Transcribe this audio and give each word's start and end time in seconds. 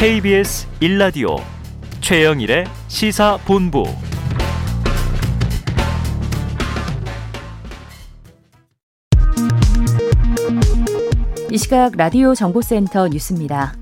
KBS 0.00 0.66
1라디오 0.80 1.38
최영일의 2.00 2.64
시사본부 2.88 3.84
이 11.50 11.58
시각 11.58 11.94
라디오 11.98 12.34
정보센터 12.34 13.08
뉴스입니다. 13.08 13.74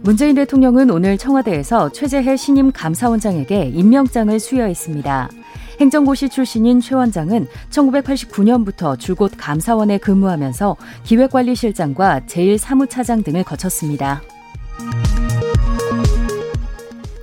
문재인 0.00 0.34
대통령은 0.34 0.88
오늘 0.88 1.18
청와대에서 1.18 1.92
최재해 1.92 2.38
신임 2.38 2.72
감사원장에게 2.72 3.66
임명장을 3.66 4.40
수여했습니다. 4.40 5.28
행정고시 5.78 6.30
출신인 6.30 6.80
최 6.80 6.94
원장은 6.94 7.48
1989년부터 7.68 8.98
줄곧 8.98 9.32
감사원에 9.36 9.98
근무하면서 9.98 10.76
기획관리실장과 11.02 12.20
제1사무차장 12.20 13.22
등을 13.22 13.44
거쳤습니다. 13.44 14.22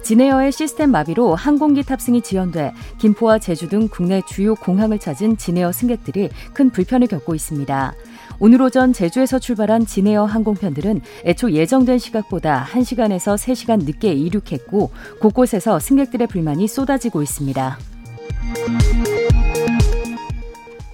진에어의 0.03 0.51
시스템 0.51 0.91
마비로 0.91 1.35
항공기 1.35 1.83
탑승이 1.83 2.21
지연돼 2.21 2.73
김포와 2.97 3.39
제주 3.39 3.69
등 3.69 3.87
국내 3.87 4.21
주요 4.27 4.55
공항을 4.55 4.99
찾은 4.99 5.37
진에어 5.37 5.71
승객들이 5.71 6.29
큰 6.53 6.69
불편을 6.69 7.07
겪고 7.07 7.35
있습니다. 7.35 7.93
오늘 8.39 8.61
오전 8.61 8.91
제주에서 8.91 9.37
출발한 9.37 9.85
진에어 9.85 10.25
항공편들은 10.25 11.01
애초 11.25 11.51
예정된 11.51 11.99
시각보다 11.99 12.67
1시간에서 12.71 13.35
3시간 13.35 13.84
늦게 13.85 14.13
이륙했고 14.13 14.89
곳곳에서 15.20 15.79
승객들의 15.79 16.27
불만이 16.27 16.67
쏟아지고 16.67 17.21
있습니다. 17.21 17.77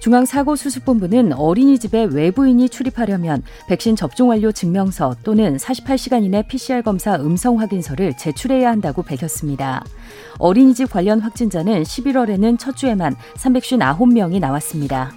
중앙사고수습본부는 0.00 1.32
어린이집에 1.32 2.04
외부인이 2.04 2.68
출입하려면 2.68 3.42
백신 3.68 3.96
접종 3.96 4.28
완료 4.28 4.52
증명서 4.52 5.16
또는 5.22 5.56
48시간 5.56 6.24
이내 6.24 6.42
PCR 6.42 6.82
검사 6.82 7.16
음성 7.16 7.58
확인서를 7.60 8.16
제출해야 8.16 8.70
한다고 8.70 9.02
밝혔습니다. 9.02 9.84
어린이집 10.38 10.90
관련 10.90 11.20
확진자는 11.20 11.82
11월에는 11.82 12.58
첫 12.58 12.76
주에만 12.76 13.16
359명이 13.36 14.40
나왔습니다. 14.40 15.12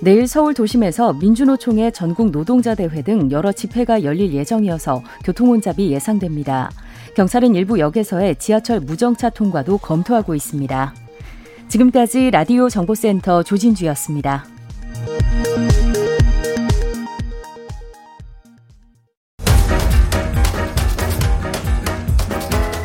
내일 0.00 0.26
서울 0.26 0.52
도심에서 0.52 1.14
민주노총의 1.14 1.92
전국 1.92 2.30
노동자 2.30 2.74
대회 2.74 3.00
등 3.02 3.30
여러 3.30 3.52
집회가 3.52 4.02
열릴 4.02 4.34
예정이어서 4.34 5.02
교통 5.24 5.48
혼잡이 5.48 5.90
예상됩니다. 5.90 6.70
경찰은 7.16 7.54
일부 7.54 7.78
역에서의 7.78 8.36
지하철 8.36 8.80
무정차 8.80 9.30
통과도 9.30 9.78
검토하고 9.78 10.34
있습니다. 10.34 10.94
지금까지 11.68 12.30
라디오 12.30 12.68
정보센터 12.68 13.42
조진주였습니다. 13.42 14.44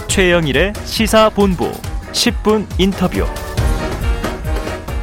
최영일의 0.08 0.74
시사본부 0.84 1.72
10분 2.12 2.66
인터뷰. 2.78 3.26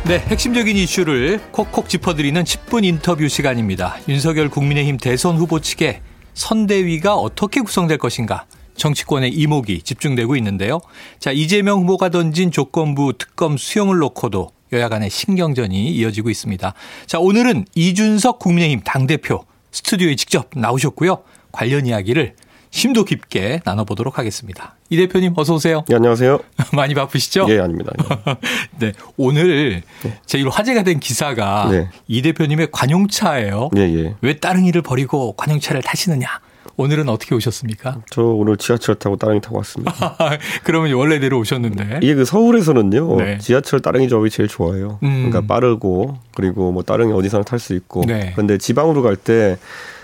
네, 0.04 0.19
핵심적인 0.19 0.77
이슈를 0.77 1.41
콕콕 1.52 1.88
짚어드리는 1.88 2.42
10분 2.44 2.84
인터뷰 2.84 3.27
시간입니다. 3.27 3.97
윤석열 4.08 4.48
국민의힘 4.50 4.98
대선 4.98 5.36
후보 5.36 5.60
측의 5.60 6.00
선대위가 6.34 7.14
어떻게 7.16 7.60
구성될 7.60 7.98
것인가 7.98 8.44
정치권의 8.77 9.32
이목이 9.32 9.82
집중되고 9.82 10.37
있는데요. 10.37 10.81
자, 11.19 11.32
이재명 11.32 11.81
후보가 11.81 12.10
던진 12.10 12.50
조건부 12.50 13.14
특검 13.19 13.56
수용을 13.56 13.98
놓고도 13.98 14.50
여야 14.72 14.88
간의 14.88 15.10
신경전이 15.10 15.91
이어지고 15.92 16.31
있습니다. 16.31 16.75
자, 17.06 17.19
오늘은 17.19 17.66
이준석 17.75 18.38
국민의힘 18.38 18.81
당대표 18.84 19.44
스튜디오에 19.70 20.16
직접 20.16 20.48
나오셨고요. 20.54 21.22
관련 21.53 21.86
이야기를 21.86 22.34
심도 22.70 23.04
깊게 23.04 23.60
나눠보도록 23.65 24.19
하겠습니다. 24.19 24.75
이 24.91 24.97
대표님 24.97 25.32
어서 25.36 25.54
오세요. 25.54 25.84
네, 25.88 25.97
안녕하세요. 25.97 26.38
많이 26.75 26.94
바쁘시죠? 26.94 27.47
예, 27.48 27.60
아닙니다. 27.60 27.92
네, 28.78 28.92
오늘 29.16 29.82
네. 30.03 30.19
제일 30.26 30.48
화제가 30.48 30.82
된 30.82 31.00
기사가 31.00 31.69
네. 31.70 31.88
이 32.06 32.22
대표님의 32.22 32.69
관용차예요. 32.72 33.70
예, 33.76 33.81
예. 33.81 34.15
왜 34.20 34.36
따릉이를 34.36 34.82
버리고 34.82 35.32
관용차를 35.36 35.82
타시느냐? 35.82 36.28
오늘은 36.76 37.09
어떻게 37.09 37.34
오셨습니까? 37.34 38.03
저 38.10 38.22
오늘 38.22 38.56
지하철 38.56 38.97
타고 38.97 39.16
따릉이 39.16 39.41
타고 39.41 39.56
왔습니다. 39.59 40.16
그러면 40.62 40.92
원래대로 40.92 41.38
오셨는데. 41.38 42.00
이게 42.03 42.14
그 42.14 42.25
서울에서는요. 42.25 43.16
네. 43.16 43.38
지하철 43.38 43.81
따릉이 43.81 44.09
조합이 44.09 44.31
제일 44.31 44.48
좋아요. 44.48 44.98
음. 45.03 45.31
그러니까 45.31 45.54
빠르고 45.54 46.19
그리고 46.34 46.72
뭐 46.72 46.82
따릉이 46.82 47.12
어디서나 47.12 47.44
탈 47.44 47.59
수 47.59 47.75
있고. 47.75 48.04
네. 48.06 48.32
그런데 48.34 48.59
지방으로 48.59 49.03
갈때 49.03 49.56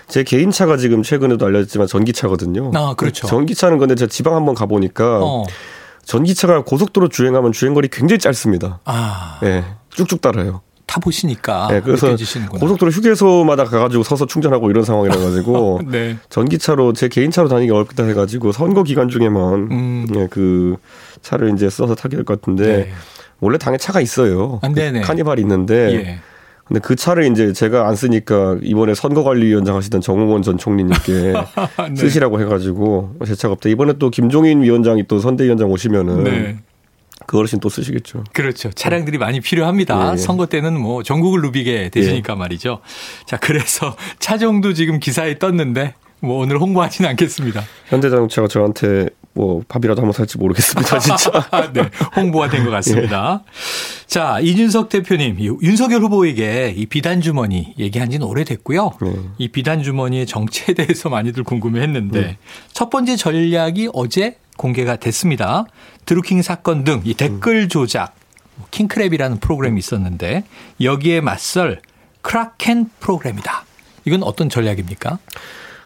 제 0.07 0.23
개인 0.23 0.51
차가 0.51 0.77
지금 0.77 1.03
최근에도 1.03 1.45
알려졌지만 1.45 1.87
전기차거든요. 1.87 2.71
아, 2.73 2.93
그렇죠. 2.95 3.27
전기차는 3.27 3.77
근데 3.77 3.95
제가 3.95 4.09
지방 4.09 4.35
한번 4.35 4.55
가보니까 4.55 5.19
어. 5.23 5.45
전기차가 6.05 6.63
고속도로 6.63 7.09
주행하면 7.09 7.51
주행거리 7.51 7.87
굉장히 7.89 8.19
짧습니다. 8.19 8.79
아. 8.85 9.39
예. 9.43 9.47
네, 9.47 9.63
쭉쭉 9.91 10.21
따라요. 10.21 10.61
타 10.93 10.99
보시니까 10.99 11.69
네, 11.71 11.81
그래서 11.81 12.05
느껴지시는구나. 12.05 12.59
고속도로 12.59 12.91
휴게소마다 12.91 13.63
가가지고 13.63 14.03
서서 14.03 14.27
충전하고 14.27 14.69
이런 14.69 14.83
상황이라 14.83 15.17
가지고 15.17 15.81
네. 15.89 16.17
전기차로 16.29 16.93
제 16.93 17.07
개인차로 17.07 17.47
다니기 17.47 17.71
어렵다 17.71 18.03
해가지고 18.03 18.51
선거 18.51 18.83
기간 18.83 19.09
중에만 19.09 19.53
음. 19.71 20.07
네, 20.11 20.27
그 20.29 20.75
차를 21.21 21.51
이제 21.55 21.67
써서 21.67 21.95
타게 21.95 22.17
할것 22.17 22.41
같은데 22.41 22.77
네. 22.77 22.91
원래 23.39 23.57
당에 23.57 23.77
차가 23.77 24.01
있어요. 24.01 24.59
아, 24.61 24.69
그 24.69 25.01
카니발이 25.01 25.41
있는데 25.41 25.93
예. 25.93 26.19
근데 26.65 26.79
그 26.79 26.95
차를 26.95 27.29
이제 27.31 27.53
제가 27.53 27.87
안 27.87 27.95
쓰니까 27.95 28.57
이번에 28.61 28.93
선거관리위원장 28.93 29.75
하시던 29.75 29.99
정홍원 29.99 30.43
전 30.43 30.59
총리님께 30.59 31.33
네. 31.89 31.95
쓰시라고 31.95 32.39
해가지고 32.39 33.15
제 33.25 33.33
차가 33.33 33.53
없다. 33.53 33.67
이번에 33.69 33.93
또 33.97 34.11
김종인 34.11 34.61
위원장이 34.61 35.07
또 35.07 35.17
선대위원장 35.17 35.71
오시면은 35.71 36.23
네. 36.23 36.57
그 37.27 37.37
어르신 37.37 37.59
또 37.59 37.69
쓰시겠죠. 37.69 38.23
그렇죠. 38.33 38.71
차량들이 38.71 39.17
많이 39.17 39.39
필요합니다. 39.41 40.09
예, 40.09 40.13
예. 40.13 40.17
선거 40.17 40.45
때는 40.47 40.79
뭐 40.79 41.03
전국을 41.03 41.41
누비게 41.41 41.89
되시니까 41.89 42.33
예. 42.33 42.37
말이죠. 42.37 42.79
자, 43.25 43.37
그래서 43.37 43.95
차종도 44.19 44.73
지금 44.73 44.99
기사에 44.99 45.39
떴는데 45.39 45.95
뭐 46.19 46.37
오늘 46.41 46.57
홍보하지는 46.57 47.09
않겠습니다. 47.11 47.63
현대자동차가 47.87 48.47
저한테 48.47 49.07
뭐 49.33 49.61
밥이라도 49.67 49.99
한번 50.01 50.13
살지 50.13 50.37
모르겠습니다, 50.37 50.99
진짜. 50.99 51.31
네, 51.73 51.89
홍보가 52.15 52.49
된 52.49 52.63
것 52.63 52.69
같습니다. 52.71 53.41
예. 53.43 54.07
자, 54.07 54.39
이준석 54.39 54.89
대표님, 54.89 55.37
윤석열 55.61 56.01
후보에게 56.03 56.73
이 56.77 56.85
비단 56.85 57.19
주머니 57.19 57.73
얘기한 57.79 58.09
지는 58.11 58.25
오래됐고요. 58.27 58.91
예. 59.05 59.13
이 59.39 59.47
비단 59.49 59.81
주머니의 59.83 60.25
정체에 60.27 60.75
대해서 60.75 61.09
많이들 61.09 61.43
궁금해했는데 61.43 62.19
음. 62.19 62.35
첫 62.71 62.89
번째 62.89 63.15
전략이 63.15 63.89
어제 63.93 64.37
공개가 64.55 64.95
됐습니다. 64.97 65.65
드루킹 66.13 66.43
사건 66.43 66.83
등 66.83 67.01
이 67.05 67.15
댓글 67.15 67.67
조작, 67.67 68.13
뭐 68.55 68.67
킹크랩이라는 68.69 69.41
프로그램이 69.41 69.79
있었는데 69.79 70.43
여기에 70.79 71.21
맞설 71.21 71.81
크라켄 72.21 72.91
프로그램이다. 72.99 73.65
이건 74.05 74.21
어떤 74.21 74.47
전략입니까? 74.47 75.17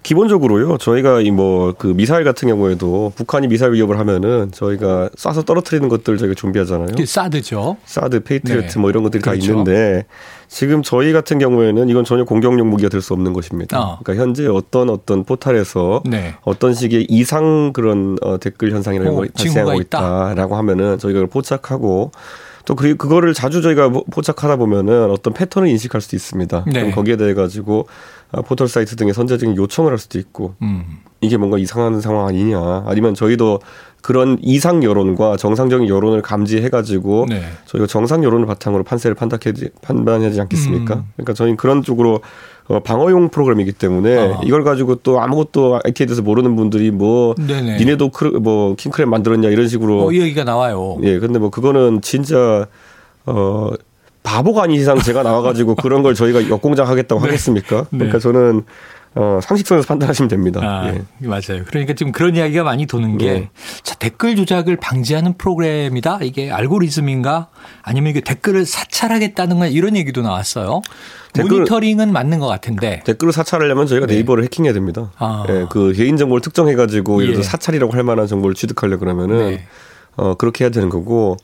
기본적으로요. 0.04 0.78
저희가 0.78 1.22
이 1.22 1.32
뭐 1.32 1.74
그 1.78 1.88
미사일 1.88 2.24
같은 2.24 2.48
경우에도 2.48 3.12
북한이 3.16 3.48
미사일 3.48 3.74
위협을 3.74 4.00
하면은 4.00 4.52
저희가 4.52 5.10
쏴서 5.18 5.46
떨어뜨리는 5.46 5.88
것들 5.90 6.18
저희가 6.18 6.34
준비하잖아요. 6.36 6.88
사드죠. 7.06 7.78
사드, 7.86 8.24
페이트리어트 8.24 8.74
네. 8.76 8.80
뭐 8.80 8.90
이런 8.90 9.04
것들이 9.04 9.22
그렇죠. 9.22 9.40
다 9.40 9.46
있는데 9.52 10.06
지금 10.48 10.82
저희 10.82 11.12
같은 11.12 11.40
경우에는 11.40 11.90
이건 11.90 12.06
전혀 12.06 12.24
공격용 12.24 12.70
무기가 12.70 12.90
될 12.90 13.02
수 13.02 13.14
없는 13.14 13.34
것입니다. 13.34 13.80
어. 13.80 14.00
그러니까 14.04 14.24
현재 14.24 14.48
어떤 14.48 14.90
어떤 14.90 15.24
포탈에서 15.24 16.02
네. 16.06 16.36
어떤 16.44 16.74
식의 16.74 17.06
이상 17.10 17.72
그런 17.74 18.18
어, 18.22 18.38
댓글 18.40 18.72
현상이라는 18.72 19.14
걸 19.14 19.30
발생하고 19.36 19.80
있다라고 19.82 20.56
하면은 20.56 20.98
저희가 20.98 21.18
그걸 21.20 21.28
포착하고 21.28 22.12
또 22.66 22.76
그, 22.76 22.98
그거를 22.98 23.34
자주 23.34 23.62
저희가 23.62 23.90
포착하다 24.12 24.58
보면은 24.58 25.10
어떤 25.12 25.34
패턴을 25.34 25.70
인식할 25.70 26.02
수도 26.02 26.16
있습니다. 26.18 26.66
네. 26.68 26.74
그럼 26.74 26.92
거기에 26.92 27.16
대해 27.16 27.34
가지고 27.34 27.88
아, 27.88 28.17
포털 28.46 28.68
사이트 28.68 28.96
등의 28.96 29.14
선제적인 29.14 29.56
요청을 29.56 29.92
할 29.92 29.98
수도 29.98 30.20
있고 30.20 30.56
음. 30.62 31.00
이게 31.22 31.38
뭔가 31.38 31.58
이상한 31.58 32.02
상황 32.02 32.28
아니냐 32.28 32.84
아니면 32.86 33.16
저희도 33.16 33.60
그런 34.02 34.38
이상 34.42 34.84
여론과 34.84 35.38
정상적인 35.38 35.90
여론을 35.90 36.22
감지해 36.22 36.70
가지고 36.70 37.26
네. 37.28 37.42
저희가 37.66 37.88
정상 37.88 38.24
여론을 38.24 38.46
바탕으로 38.46 38.84
판세를 38.84 39.16
판단해 39.16 39.54
판단하지 39.82 40.40
않겠습니까? 40.42 40.96
음. 40.96 41.04
그러니까 41.16 41.34
저희는 41.34 41.58
그런 41.58 41.82
쪽으로 41.82 42.22
어, 42.68 42.80
방어용 42.82 43.30
프로그램이기 43.30 43.72
때문에 43.74 44.18
어. 44.18 44.42
이걸 44.44 44.64
가지고 44.64 44.96
또 44.96 45.22
아무것도 45.22 45.80
IT에 45.86 46.06
대해서 46.06 46.22
모르는 46.22 46.56
분들이 46.56 46.92
뭐 46.92 47.34
네네. 47.36 47.78
니네도 47.78 48.10
크르, 48.10 48.40
뭐 48.40 48.76
킹크랩 48.76 49.06
만들었냐 49.06 49.50
이런 49.50 49.68
식으로 49.68 50.08
어, 50.08 50.12
이 50.12 50.22
얘기가 50.22 50.44
나와요. 50.44 50.98
예, 51.04 51.18
근데 51.20 51.40
뭐 51.40 51.50
그거는 51.50 52.02
진짜 52.02 52.68
어 53.26 53.72
바보가 54.28 54.64
아닌 54.64 54.80
이상 54.80 55.00
제가 55.00 55.24
나와가지고 55.24 55.76
그런 55.82 56.04
걸 56.04 56.14
저희가 56.14 56.50
역공장 56.50 56.88
하겠다고 56.88 57.22
네. 57.22 57.28
하겠습니까? 57.28 57.86
그러니까 57.90 58.18
네. 58.18 58.20
저는 58.20 58.64
어, 59.16 59.40
상식선에서 59.42 59.88
판단하시면 59.88 60.28
됩니다. 60.28 60.60
아, 60.62 60.94
예. 60.94 61.02
맞아요. 61.26 61.64
그러니까 61.66 61.94
지금 61.94 62.12
그런 62.12 62.36
이야기가 62.36 62.64
많이 62.64 62.86
도는 62.86 63.18
게 63.18 63.28
예. 63.28 63.50
자, 63.82 63.96
댓글 63.96 64.36
조작을 64.36 64.76
방지하는 64.76 65.38
프로그램이다. 65.38 66.20
이게 66.22 66.52
알고리즘인가? 66.52 67.48
아니면 67.82 68.12
이게 68.12 68.22
댓글을 68.22 68.66
사찰하겠다는 68.66 69.58
건 69.58 69.72
이런 69.72 69.96
얘기도 69.96 70.22
나왔어요. 70.22 70.82
댓글, 71.34 71.60
모니터링은 71.60 72.12
맞는 72.12 72.40
것 72.40 72.48
같은데 72.48 73.02
댓글을 73.06 73.34
사찰하려면 73.34 73.88
저희가 73.88 74.06
네. 74.06 74.20
이버를 74.20 74.44
해킹해야 74.44 74.74
됩니다. 74.74 75.12
아. 75.18 75.46
예, 75.50 75.66
그 75.70 75.94
개인 75.94 76.18
정보를 76.18 76.42
특정해가지고 76.42 77.24
예를 77.24 77.34
들어 77.36 77.44
예. 77.44 77.48
사찰이라고 77.48 77.94
할 77.94 78.04
만한 78.04 78.28
정보를 78.28 78.56
취득하려 78.56 78.98
그러면은 78.98 79.38
네. 79.52 79.68
어, 80.16 80.36
그렇게 80.36 80.66
해야 80.66 80.70
되는 80.70 80.90
거고 80.90 81.38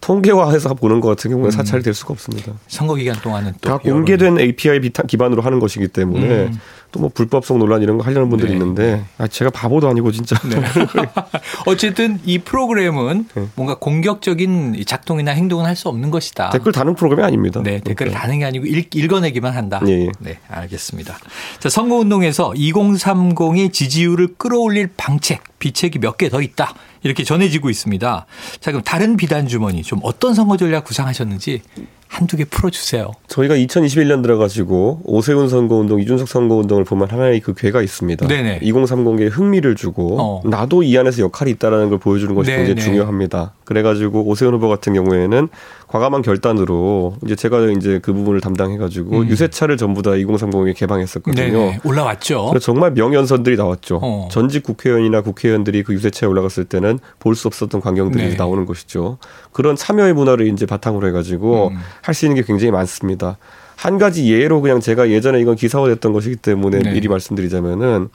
통계화해서 0.00 0.74
보는 0.74 1.00
것 1.00 1.08
같은 1.08 1.30
경우는 1.30 1.48
음. 1.48 1.50
사찰이 1.50 1.82
될 1.82 1.94
수가 1.94 2.12
없습니다. 2.12 2.52
선거 2.68 2.94
기간 2.94 3.16
동안은 3.20 3.54
다 3.60 3.78
공개된 3.78 4.38
API 4.38 4.80
기반으로 5.06 5.42
하는 5.42 5.60
것이기 5.60 5.88
때문에 5.88 6.46
음. 6.46 6.60
또 6.92 7.00
뭐 7.00 7.08
불법성 7.12 7.58
논란 7.58 7.82
이런 7.82 7.98
거 7.98 8.04
하려는 8.04 8.28
분들이 8.28 8.50
네. 8.50 8.56
있는데 8.56 9.04
아, 9.18 9.26
제가 9.26 9.50
바보도 9.50 9.88
아니고 9.88 10.12
진짜. 10.12 10.36
네. 10.48 10.60
어쨌든 11.66 12.20
이 12.24 12.38
프로그램은 12.38 13.28
네. 13.34 13.46
뭔가 13.54 13.76
공격적인 13.78 14.82
작동이나 14.86 15.30
행동은 15.32 15.66
할 15.66 15.76
수 15.76 15.88
없는 15.88 16.10
것이다. 16.10 16.50
댓글 16.50 16.72
다는 16.72 16.94
프로그램이 16.94 17.24
아닙니다. 17.26 17.62
네, 17.62 17.80
댓글을 17.80 18.12
다는 18.12 18.40
게 18.40 18.44
아니고 18.44 18.66
읽, 18.66 18.94
읽어내기만 18.94 19.54
한다. 19.54 19.80
예, 19.86 20.06
예. 20.06 20.08
네, 20.18 20.38
알겠습니다. 20.48 21.16
자, 21.58 21.68
선거운동에서 21.70 22.50
2030의 22.50 23.72
지지율을 23.72 24.34
끌어올릴 24.36 24.90
방책, 24.96 25.42
비책이 25.58 26.00
몇 26.00 26.18
개 26.18 26.28
더 26.28 26.42
있다. 26.42 26.74
이렇게 27.02 27.24
전해지고 27.24 27.70
있습니다. 27.70 28.26
자, 28.60 28.70
그럼 28.72 28.82
다른 28.84 29.16
비단 29.16 29.46
주머니 29.48 29.82
좀 29.82 30.00
어떤 30.02 30.34
선거 30.34 30.56
전략 30.58 30.84
구상하셨는지 30.84 31.62
한두 32.10 32.36
개 32.36 32.44
풀어주세요. 32.44 33.12
저희가 33.28 33.54
2021년 33.54 34.20
들어가지고 34.20 35.02
오세훈 35.04 35.48
선거운동, 35.48 36.00
이준석 36.00 36.28
선거운동을 36.28 36.82
보면 36.82 37.08
하나의 37.08 37.38
그 37.38 37.54
괴가 37.54 37.82
있습니다. 37.82 38.26
네네. 38.26 38.60
2030에 38.60 39.30
흥미를 39.30 39.76
주고 39.76 40.16
어. 40.20 40.42
나도 40.44 40.82
이 40.82 40.98
안에서 40.98 41.22
역할이 41.22 41.52
있다라는 41.52 41.88
걸 41.88 41.98
보여주는 41.98 42.34
것이 42.34 42.50
네네. 42.50 42.66
굉장히 42.66 42.84
중요합니다. 42.84 43.54
그래가지고 43.70 44.24
오세훈 44.24 44.52
후보 44.52 44.68
같은 44.68 44.94
경우에는 44.94 45.48
과감한 45.86 46.22
결단으로 46.22 47.14
이제 47.24 47.36
제가 47.36 47.60
이제 47.70 48.00
그 48.02 48.12
부분을 48.12 48.40
담당해가지고 48.40 49.18
음. 49.20 49.28
유세차를 49.28 49.76
전부 49.76 50.02
다 50.02 50.10
2030에 50.10 50.74
개방했었거든요. 50.74 51.52
네네. 51.52 51.80
올라왔죠. 51.84 52.52
정말 52.60 52.90
명연선들이 52.90 53.56
나왔죠. 53.56 54.00
어. 54.02 54.28
전직 54.32 54.64
국회의원이나 54.64 55.20
국회의원들이 55.20 55.84
그 55.84 55.94
유세차에 55.94 56.28
올라갔을 56.28 56.64
때는 56.64 56.98
볼 57.20 57.36
수 57.36 57.46
없었던 57.46 57.80
광경들이 57.80 58.30
네. 58.30 58.34
나오는 58.36 58.66
것이죠. 58.66 59.18
그런 59.52 59.76
참여의 59.76 60.14
문화를 60.14 60.48
이제 60.48 60.66
바탕으로 60.66 61.06
해가지고 61.06 61.68
음. 61.68 61.78
할수 62.02 62.26
있는 62.26 62.42
게 62.42 62.42
굉장히 62.44 62.72
많습니다. 62.72 63.38
한 63.76 63.98
가지 63.98 64.30
예로 64.32 64.60
그냥 64.62 64.80
제가 64.80 65.10
예전에 65.10 65.40
이건 65.40 65.54
기사화됐던 65.54 66.12
것이기 66.12 66.36
때문에 66.36 66.80
네. 66.80 66.92
미리 66.92 67.06
말씀드리자면은 67.06 68.08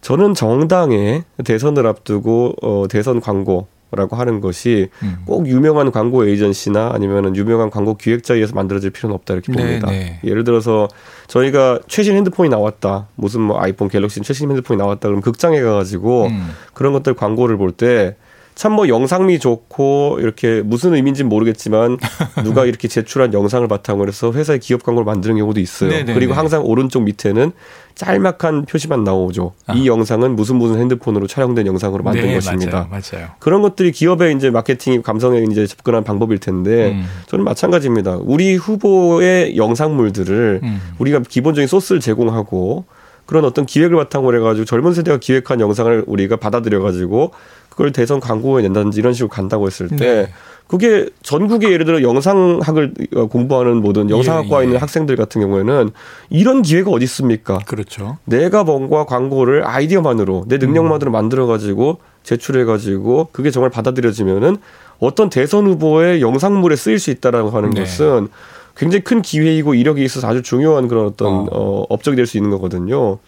저는 0.00 0.34
정당의 0.34 1.24
대선을 1.44 1.88
앞두고 1.88 2.54
어 2.62 2.84
대선 2.88 3.20
광고 3.20 3.66
라고 3.92 4.16
하는 4.16 4.40
것이 4.40 4.88
음. 5.02 5.18
꼭 5.26 5.46
유명한 5.46 5.92
광고 5.92 6.26
에이전시나 6.26 6.90
아니면은 6.92 7.36
유명한 7.36 7.70
광고 7.70 7.96
기획자에 7.96 8.36
의해서 8.36 8.54
만들어질 8.54 8.90
필요는 8.90 9.14
없다 9.14 9.34
이렇게 9.34 9.52
네, 9.52 9.58
봅니다. 9.58 9.90
네. 9.90 10.18
예를 10.24 10.42
들어서 10.42 10.88
저희가 11.28 11.80
최신 11.86 12.16
핸드폰이 12.16 12.48
나왔다. 12.48 13.06
무슨 13.14 13.42
뭐 13.42 13.60
아이폰 13.60 13.88
갤럭시 13.88 14.20
최신 14.22 14.50
핸드폰이 14.50 14.76
나왔다. 14.76 15.08
그럼 15.08 15.20
극장에 15.20 15.60
가가지고 15.60 16.26
음. 16.26 16.50
그런 16.74 16.92
것들 16.92 17.14
광고를 17.14 17.56
볼때 17.56 18.16
참 18.56 18.72
뭐 18.72 18.88
영상미 18.88 19.38
좋고 19.38 20.16
이렇게 20.20 20.62
무슨 20.62 20.94
의미인지는 20.94 21.28
모르겠지만 21.28 21.98
누가 22.42 22.64
이렇게 22.64 22.88
제출한 22.88 23.34
영상을 23.34 23.66
바탕으로 23.68 24.08
해서 24.08 24.32
회사의 24.32 24.60
기업 24.60 24.82
광고를 24.82 25.04
만드는 25.04 25.36
경우도 25.36 25.60
있어요. 25.60 25.90
네네네. 25.90 26.14
그리고 26.14 26.32
항상 26.32 26.64
오른쪽 26.64 27.02
밑에는 27.04 27.52
짤막한 27.94 28.64
표시만 28.64 29.04
나오죠. 29.04 29.52
아. 29.66 29.74
이 29.74 29.86
영상은 29.86 30.36
무슨 30.36 30.56
무슨 30.56 30.78
핸드폰으로 30.80 31.26
촬영된 31.26 31.66
영상으로 31.66 32.02
만든 32.02 32.26
네, 32.26 32.34
것입니다. 32.34 32.88
맞아요, 32.90 33.02
맞아요. 33.12 33.28
그런 33.40 33.60
것들이 33.60 33.92
기업의 33.92 34.34
이제 34.34 34.50
마케팅 34.50 35.02
감성에 35.02 35.44
이제 35.50 35.66
접근한 35.66 36.02
방법일 36.02 36.38
텐데 36.38 36.92
음. 36.92 37.06
저는 37.26 37.44
마찬가지입니다. 37.44 38.18
우리 38.22 38.54
후보의 38.56 39.56
영상물들을 39.56 40.60
음. 40.62 40.80
우리가 40.98 41.20
기본적인 41.20 41.66
소스를 41.68 42.00
제공하고 42.00 42.84
그런 43.26 43.44
어떤 43.44 43.66
기획을 43.66 43.96
바탕으로 43.96 44.38
해가지고 44.38 44.64
젊은 44.64 44.94
세대가 44.94 45.18
기획한 45.18 45.60
영상을 45.60 46.04
우리가 46.06 46.36
받아들여가지고 46.36 47.32
그걸 47.76 47.92
대선 47.92 48.20
광고에 48.20 48.62
낸다든지 48.62 48.98
이런 48.98 49.12
식으로 49.12 49.28
간다고 49.28 49.66
했을 49.66 49.88
때 49.88 49.96
네. 49.96 50.28
그게 50.66 51.08
전국에 51.22 51.70
예를 51.70 51.84
들어 51.84 52.02
영상학을 52.02 52.94
공부하는 53.30 53.76
모든 53.76 54.10
영상학과에 54.10 54.60
예, 54.60 54.62
예. 54.62 54.64
있는 54.64 54.80
학생들 54.80 55.14
같은 55.14 55.42
경우에는 55.42 55.90
이런 56.30 56.62
기회가 56.62 56.90
어디 56.90 57.04
있습니까? 57.04 57.58
그렇죠. 57.66 58.16
내가 58.24 58.64
뭔가 58.64 59.04
광고를 59.04 59.64
아이디어만으로 59.64 60.46
내 60.48 60.56
능력만으로 60.56 61.10
음. 61.10 61.12
만들어 61.12 61.46
가지고 61.46 61.98
제출해 62.24 62.64
가지고 62.64 63.28
그게 63.30 63.50
정말 63.50 63.70
받아들여지면은 63.70 64.56
어떤 64.98 65.28
대선 65.28 65.66
후보의 65.66 66.22
영상물에 66.22 66.74
쓰일 66.74 66.98
수 66.98 67.10
있다라고 67.10 67.50
하는 67.50 67.70
네. 67.70 67.82
것은 67.82 68.28
굉장히 68.74 69.04
큰 69.04 69.22
기회이고 69.22 69.74
이력이 69.74 70.02
있어서 70.02 70.26
아주 70.28 70.42
중요한 70.42 70.88
그런 70.88 71.06
어떤 71.06 71.28
어, 71.28 71.46
어 71.52 71.86
업적이 71.90 72.16
될 72.16 72.26
수 72.26 72.38
있는 72.38 72.50
거거든요. 72.50 73.18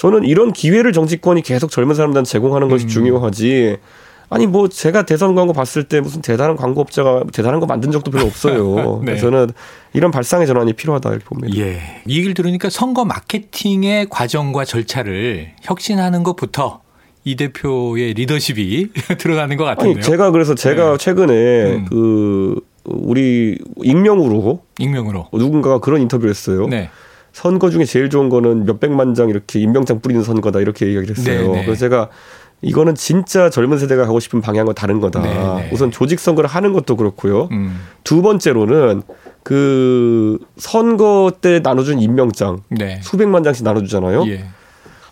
저는 0.00 0.24
이런 0.24 0.54
기회를 0.54 0.94
정치권이 0.94 1.42
계속 1.42 1.70
젊은 1.70 1.94
사람들한테 1.94 2.26
제공하는 2.26 2.70
것이 2.70 2.86
음. 2.86 2.88
중요하지. 2.88 3.76
아니 4.30 4.46
뭐 4.46 4.66
제가 4.66 5.04
대선 5.04 5.34
광고 5.34 5.52
봤을 5.52 5.84
때 5.84 6.00
무슨 6.00 6.22
대단한 6.22 6.56
광고업자가 6.56 7.24
대단한 7.34 7.60
거 7.60 7.66
만든 7.66 7.90
적도 7.90 8.10
별로 8.10 8.24
없어요. 8.24 9.02
네. 9.04 9.18
저는 9.18 9.50
이런 9.92 10.10
발상의 10.10 10.46
전환이 10.46 10.72
필요하다 10.72 11.10
이렇게 11.10 11.24
봅니다. 11.26 11.54
예. 11.58 11.82
이 12.06 12.16
얘기를 12.16 12.32
들으니까 12.32 12.70
선거 12.70 13.04
마케팅의 13.04 14.06
과정과 14.08 14.64
절차를 14.64 15.52
혁신하는 15.60 16.22
것부터 16.22 16.80
이 17.24 17.36
대표의 17.36 18.14
리더십이 18.14 18.92
드러나는 19.18 19.58
것 19.58 19.64
같은데요. 19.64 19.96
아니, 19.96 20.02
제가 20.02 20.30
그래서 20.30 20.54
제가 20.54 20.92
네. 20.92 20.96
최근에 20.96 21.34
음. 21.74 21.86
그 21.90 22.60
우리 22.86 23.58
익명으로 23.82 24.62
익명으로 24.78 25.28
누군가가 25.34 25.80
그런 25.80 26.00
인터뷰를 26.00 26.30
했어요. 26.30 26.68
네. 26.68 26.88
선거 27.32 27.70
중에 27.70 27.84
제일 27.84 28.10
좋은 28.10 28.28
거는 28.28 28.64
몇백만 28.66 29.14
장 29.14 29.28
이렇게 29.28 29.60
임명장 29.60 30.00
뿌리는 30.00 30.22
선거다 30.22 30.60
이렇게 30.60 30.86
얘기를 30.86 31.16
했어요. 31.16 31.42
네네. 31.42 31.52
네. 31.52 31.64
그래서 31.64 31.80
제가 31.80 32.08
이거는 32.62 32.94
진짜 32.94 33.48
젊은 33.48 33.78
세대가 33.78 34.04
가고 34.04 34.20
싶은 34.20 34.40
방향과 34.40 34.74
다른 34.74 35.00
거다. 35.00 35.22
네네. 35.22 35.54
네. 35.54 35.70
우선 35.72 35.90
조직 35.90 36.20
선거를 36.20 36.48
하는 36.48 36.72
것도 36.72 36.96
그렇고요. 36.96 37.48
음. 37.52 37.80
두 38.04 38.22
번째로는 38.22 39.02
그 39.42 40.38
선거 40.58 41.32
때 41.40 41.60
나눠준 41.60 42.00
임명장 42.00 42.62
네. 42.68 43.00
수백만 43.02 43.42
장씩 43.42 43.64
나눠주잖아요. 43.64 44.26
예. 44.28 44.44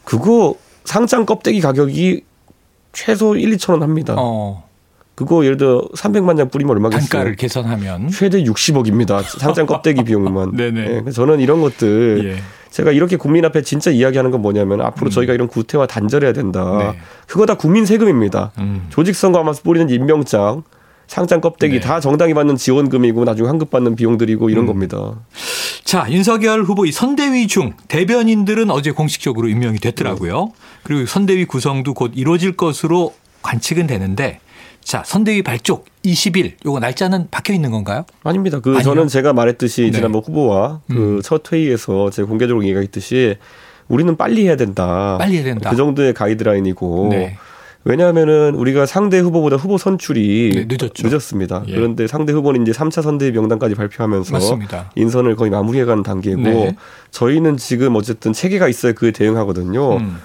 그거 0.04 0.54
상장 0.84 1.24
껍데기 1.24 1.60
가격이 1.60 2.24
최소 2.92 3.36
1, 3.36 3.56
2천 3.56 3.70
원 3.70 3.82
합니다. 3.82 4.14
어. 4.18 4.67
그거 5.18 5.44
예를 5.44 5.56
들어 5.56 5.82
300만 5.96 6.36
장 6.36 6.48
뿌리면 6.48 6.76
얼마겠어요? 6.76 7.08
단가를 7.08 7.34
계산하면 7.34 8.08
최대 8.10 8.44
60억입니다. 8.44 9.24
상장 9.40 9.66
껍데기 9.66 10.04
비용만. 10.04 10.54
네네. 10.54 11.00
네, 11.00 11.10
저는 11.10 11.40
이런 11.40 11.60
것들 11.60 12.36
예. 12.36 12.42
제가 12.70 12.92
이렇게 12.92 13.16
국민 13.16 13.44
앞에 13.44 13.62
진짜 13.62 13.90
이야기하는 13.90 14.30
건 14.30 14.42
뭐냐면 14.42 14.80
앞으로 14.80 15.08
음. 15.08 15.10
저희가 15.10 15.34
이런 15.34 15.48
구태와 15.48 15.88
단절해야 15.88 16.32
된다. 16.32 16.92
네. 16.92 17.00
그거 17.26 17.46
다 17.46 17.54
국민 17.54 17.84
세금입니다. 17.84 18.52
음. 18.58 18.86
조직 18.90 19.16
선거하면서 19.16 19.62
뿌리는 19.62 19.90
임명장, 19.90 20.62
상장 21.08 21.40
껍데기 21.40 21.80
네. 21.80 21.80
다 21.80 21.98
정당이 21.98 22.32
받는 22.34 22.54
지원금이고 22.54 23.24
나중에 23.24 23.48
환급 23.48 23.70
받는 23.70 23.96
비용들이고 23.96 24.50
이런 24.50 24.64
음. 24.64 24.66
겁니다. 24.68 25.14
자, 25.82 26.06
윤석열 26.10 26.62
후보 26.62 26.86
이 26.86 26.92
선대위 26.92 27.48
중 27.48 27.72
대변인들은 27.88 28.70
어제 28.70 28.92
공식적으로 28.92 29.48
임명이 29.48 29.78
됐더라고요. 29.78 30.52
그리고 30.84 31.06
선대위 31.06 31.46
구성도 31.46 31.92
곧 31.92 32.12
이루어질 32.14 32.56
것으로 32.56 33.14
관측은 33.42 33.88
되는데 33.88 34.38
자, 34.88 35.02
선대위 35.04 35.42
발족 35.42 35.84
20일 36.02 36.52
요거 36.64 36.80
날짜는 36.80 37.28
박혀 37.30 37.52
있는 37.52 37.70
건가요? 37.70 38.06
아닙니다. 38.24 38.58
그 38.60 38.70
아니요? 38.70 38.82
저는 38.82 39.08
제가 39.08 39.34
말했듯이 39.34 39.82
네. 39.82 39.90
지난번 39.90 40.22
후보와 40.22 40.80
그첫 40.88 41.42
음. 41.46 41.52
회의에서 41.52 42.08
제가 42.08 42.26
공개적으로 42.26 42.64
얘기했듯이 42.66 43.36
우리는 43.88 44.16
빨리 44.16 44.46
해야 44.46 44.56
된다. 44.56 45.18
빨리 45.18 45.36
해야 45.36 45.44
된다. 45.44 45.68
그 45.68 45.76
정도의 45.76 46.14
가이드라인이고 46.14 47.08
네. 47.10 47.36
왜냐하면은 47.84 48.54
우리가 48.54 48.86
상대 48.86 49.18
후보보다 49.18 49.56
후보 49.56 49.76
선출이 49.76 50.52
네, 50.54 50.66
늦었죠. 50.66 51.06
늦었습니다. 51.06 51.64
예. 51.68 51.74
그런데 51.74 52.06
상대 52.06 52.32
후보는 52.32 52.62
이제 52.62 52.72
3차 52.72 53.02
선대위 53.02 53.32
명단까지 53.32 53.74
발표하면서 53.74 54.32
맞습니다. 54.32 54.90
인선을 54.96 55.36
거의 55.36 55.50
마무리해가는 55.50 56.02
단계고 56.02 56.40
네. 56.40 56.76
저희는 57.10 57.58
지금 57.58 57.94
어쨌든 57.94 58.32
체계가 58.32 58.68
있어야 58.68 58.92
그에 58.92 59.10
대응하거든요. 59.10 59.98
음. 59.98 60.16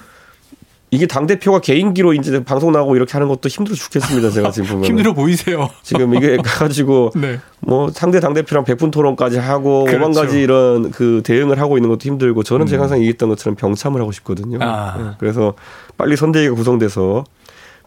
이게 0.94 1.06
당 1.06 1.26
대표가 1.26 1.60
개인기로 1.60 2.14
이제 2.14 2.44
방송 2.44 2.70
나가고 2.72 2.94
이렇게 2.96 3.12
하는 3.12 3.26
것도 3.28 3.48
힘들어 3.48 3.74
죽겠습니다. 3.74 4.30
제가 4.30 4.50
지금 4.52 4.68
보면 4.68 4.84
힘들어 4.88 5.12
보이세요. 5.12 5.68
지금 5.82 6.14
이게 6.14 6.36
가지고 6.44 7.10
네. 7.16 7.40
뭐 7.60 7.90
상대 7.90 8.20
당 8.20 8.32
대표랑 8.34 8.64
백분 8.64 8.90
토론까지 8.90 9.38
하고 9.38 9.84
그렇죠. 9.84 10.04
5만 10.06 10.14
가지 10.14 10.40
이런 10.40 10.90
그 10.92 11.22
대응을 11.24 11.58
하고 11.58 11.76
있는 11.76 11.90
것도 11.90 12.00
힘들고 12.04 12.42
저는 12.44 12.66
음. 12.66 12.68
제가 12.68 12.82
항상 12.84 12.98
얘기했던 12.98 13.28
것처럼 13.28 13.56
병참을 13.56 14.00
하고 14.00 14.12
싶거든요. 14.12 14.58
아. 14.62 14.96
네. 14.98 15.04
그래서 15.18 15.54
빨리 15.98 16.16
선대위가 16.16 16.54
구성돼서 16.54 17.24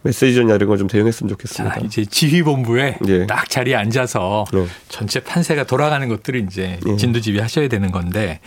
메시지전 0.03 0.45
이런 0.49 0.67
걸 0.67 0.77
좀 0.77 0.87
대응했으면 0.87 1.29
좋겠습니다. 1.29 1.75
자, 1.79 1.81
이제 1.83 2.05
지휘본부에 2.05 2.97
네. 3.01 3.25
딱 3.25 3.49
자리에 3.49 3.75
앉아서 3.75 4.45
네. 4.53 4.65
전체 4.89 5.19
판세가 5.19 5.63
돌아가는 5.63 6.07
것들을 6.07 6.45
이제 6.47 6.79
진두지휘 6.97 7.39
하셔야 7.39 7.67
되는 7.67 7.91
건데 7.91 8.39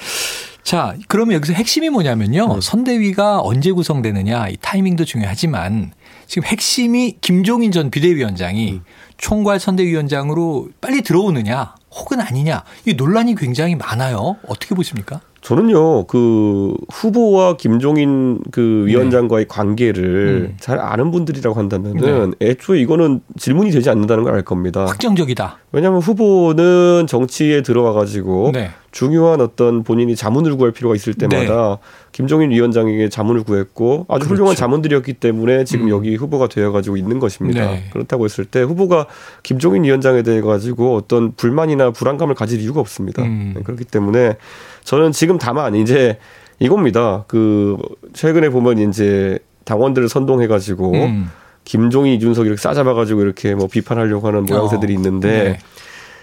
자, 0.63 0.95
그러면 1.09 1.35
여기서 1.37 1.53
핵심이 1.55 1.89
뭐냐면요. 1.91 2.55
음. 2.55 2.61
선대위가 2.61 3.41
언제 3.43 3.73
구성되느냐 3.73 4.49
이 4.49 4.57
타이밍도 4.61 5.05
중요하지만 5.05 5.93
지금 6.27 6.47
핵심이 6.47 7.17
김종인 7.21 7.73
전 7.73 7.91
비대위원장이 7.91 8.73
음. 8.73 8.81
총괄 9.17 9.59
선대위원장으로 9.59 10.69
빨리 10.81 11.03
들어오느냐 11.03 11.75
혹은 11.93 12.21
아니냐 12.21 12.63
이 12.87 12.95
논란이 12.95 13.35
굉장히 13.35 13.75
많아요. 13.75 14.37
어떻게 14.47 14.75
보십니까? 14.75 15.21
저는요, 15.43 16.05
그 16.05 16.75
후보와 16.93 17.57
김종인 17.57 18.41
그 18.51 18.85
위원장과의 18.87 19.47
네. 19.47 19.49
관계를 19.49 20.51
음. 20.51 20.57
잘 20.61 20.79
아는 20.79 21.11
분들이라고 21.11 21.59
한다면은 21.59 22.35
네. 22.39 22.49
애초에 22.51 22.79
이거는 22.81 23.23
질문이 23.39 23.71
되지 23.71 23.89
않는다는 23.89 24.25
걸 24.25 24.35
알 24.35 24.43
겁니다. 24.43 24.85
확정적이다. 24.85 25.57
왜냐하면 25.73 26.01
후보는 26.03 27.07
정치에 27.09 27.63
들어와 27.63 27.93
가지고 27.95 28.51
네. 28.53 28.71
중요한 28.93 29.41
어떤 29.41 29.85
본인이 29.85 30.17
자문을 30.17 30.57
구할 30.57 30.73
필요가 30.73 30.95
있을 30.95 31.15
때마다 31.15 31.47
네. 31.47 31.77
김종인 32.13 32.51
위원장에게 32.51 33.09
자문을 33.09 33.45
구했고 33.45 34.07
아주 34.09 34.25
그렇죠. 34.25 34.35
훌륭한 34.35 34.57
자문들이었기 34.57 35.15
때문에 35.15 35.65
지금 35.65 35.87
음. 35.87 35.91
여기 35.91 36.17
후보가 36.17 36.49
되어 36.49 36.73
가지고 36.73 36.97
있는 36.97 37.21
것입니다. 37.21 37.71
네. 37.71 37.85
그렇다고 37.93 38.25
했을 38.25 38.45
때 38.45 38.63
후보가 38.63 39.07
김종인 39.43 39.85
위원장에 39.85 40.23
대해 40.23 40.41
가지고 40.41 40.97
어떤 40.97 41.33
불만이나 41.33 41.93
불안감을 41.93 42.35
가질 42.35 42.61
이유가 42.61 42.81
없습니다. 42.81 43.23
음. 43.23 43.53
네, 43.57 43.63
그렇기 43.63 43.85
때문에 43.85 44.37
저는 44.83 45.13
지금 45.13 45.39
다만 45.39 45.77
이제 45.77 46.19
이겁니다. 46.59 47.25
그 47.29 47.77
최근에 48.13 48.49
보면 48.49 48.79
이제 48.79 49.39
당원들을 49.65 50.09
선동해 50.09 50.49
가지고 50.49 50.93
음. 50.93 51.31
김종인 51.65 52.15
이준석 52.15 52.47
이렇게 52.47 52.61
싸잡아 52.61 52.95
가지고 52.95 53.23
이렇게 53.23 53.55
뭐 53.55 53.69
비판하려고 53.69 54.27
하는 54.27 54.45
모양새들이 54.45 54.93
어. 54.93 54.97
있는데 54.97 55.29
네. 55.29 55.59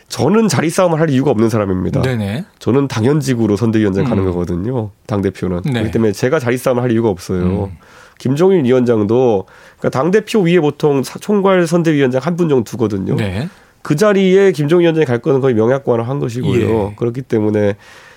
저는 0.10 0.48
자리 0.48 0.70
싸움을 0.70 1.00
할 1.00 1.10
이유가 1.10 1.32
없는 1.32 1.50
사람입니다. 1.50 2.02
네네. 2.02 2.46
저는 2.60 2.88
당연직으로 2.88 3.58
선대위원장 3.58 4.06
음. 4.06 4.10
가는 4.10 4.26
거거든요. 4.26 4.92
당 5.06 5.22
대표는 5.22 5.62
네. 5.66 5.72
그렇기 5.74 5.92
때문에 5.92 6.12
제가 6.14 6.40
자리 6.40 6.58
싸움을 6.58 6.82
할 6.82 6.92
이유가 6.92 7.10
없어요. 7.10 7.66
음. 7.72 7.78
김종인 8.18 8.66
위원장도 8.66 9.46
그러니까 9.78 9.90
당 10.00 10.12
대표 10.12 10.40
위에 10.42 10.60
보통 10.60 11.04
총괄 11.04 11.68
선대위원장 11.68 12.22
한 12.24 12.36
분 12.38 12.50
정도 12.50 12.64
두거든요. 12.64 13.16
네. 13.16 13.50
그 13.82 13.96
자리에 13.96 14.52
김종인 14.54 14.84
위원장이 14.84 15.06
갈 15.06 15.20
거는 15.20 15.40
거의 15.42 15.54
명약관을 15.56 16.08
한 16.08 16.20
것이고요. 16.20 16.90
예. 16.92 16.96
그렇기 16.98 17.22
때문에 17.24 17.76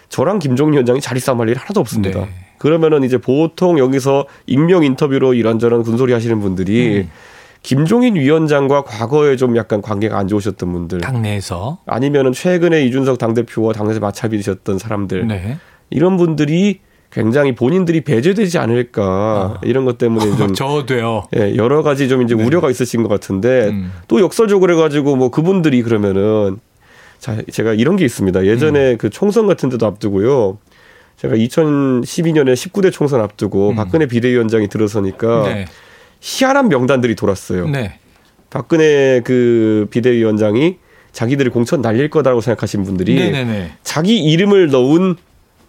저랑 0.08 0.38
김종인 0.38 0.74
위원장이 0.74 1.00
자리 1.00 1.20
싸움 1.20 1.40
할 1.40 1.48
일이 1.48 1.58
하나도 1.58 1.80
없습니다. 1.80 2.20
네. 2.20 2.28
그러면은 2.58 3.04
이제 3.04 3.18
보통 3.18 3.78
여기서 3.78 4.26
익명 4.46 4.84
인터뷰로 4.84 5.34
이런저런 5.34 5.82
군소리 5.82 6.12
하시는 6.12 6.40
분들이 6.40 6.98
음. 7.00 7.10
김종인 7.62 8.16
위원장과 8.16 8.84
과거에 8.84 9.36
좀 9.36 9.56
약간 9.56 9.82
관계가 9.82 10.18
안 10.18 10.28
좋으셨던 10.28 10.72
분들. 10.72 11.00
당내에서. 11.00 11.78
아니면은 11.86 12.32
최근에 12.32 12.84
이준석 12.86 13.18
당대표와 13.18 13.72
당내에서 13.72 14.00
마찰이 14.00 14.36
되셨던 14.38 14.78
사람들. 14.78 15.26
네. 15.26 15.58
이런 15.90 16.16
분들이 16.16 16.80
굉장히 17.10 17.54
본인들이 17.54 18.02
배제되지 18.02 18.58
않을까 18.58 19.56
어. 19.56 19.60
이런 19.64 19.84
것 19.84 19.98
때문에 19.98 20.24
좀 20.38 20.54
저도요. 20.54 21.24
예, 21.36 21.56
여러 21.56 21.82
가지 21.82 22.08
좀 22.08 22.22
이제 22.22 22.34
네. 22.34 22.44
우려가 22.44 22.70
있으신 22.70 23.02
것 23.02 23.08
같은데 23.08 23.68
음. 23.68 23.92
또 24.08 24.20
역설적으로 24.20 24.72
해가지고 24.74 25.16
뭐 25.16 25.30
그분들이 25.30 25.82
그러면은 25.82 26.58
자 27.18 27.36
제가 27.50 27.74
이런 27.74 27.96
게 27.96 28.04
있습니다. 28.04 28.46
예전에 28.46 28.92
음. 28.92 28.98
그 28.98 29.10
총선 29.10 29.46
같은 29.46 29.68
데도 29.68 29.86
앞두고요. 29.86 30.58
제가 31.16 31.34
2012년에 31.34 32.54
19대 32.54 32.92
총선 32.92 33.20
앞두고 33.20 33.70
음. 33.70 33.76
박근혜 33.76 34.06
비대위원장이 34.06 34.68
들어서니까 34.68 35.42
네. 35.42 35.64
희한한 36.20 36.68
명단들이 36.68 37.16
돌았어요. 37.16 37.68
네. 37.68 37.98
박근혜 38.50 39.20
그 39.24 39.86
비대위원장이 39.90 40.76
자기들이 41.12 41.50
공천 41.50 41.80
날릴 41.80 42.10
거다라고 42.10 42.40
생각하신 42.40 42.84
분들이 42.84 43.14
네네네. 43.14 43.72
자기 43.82 44.22
이름을 44.22 44.70
넣은 44.70 45.16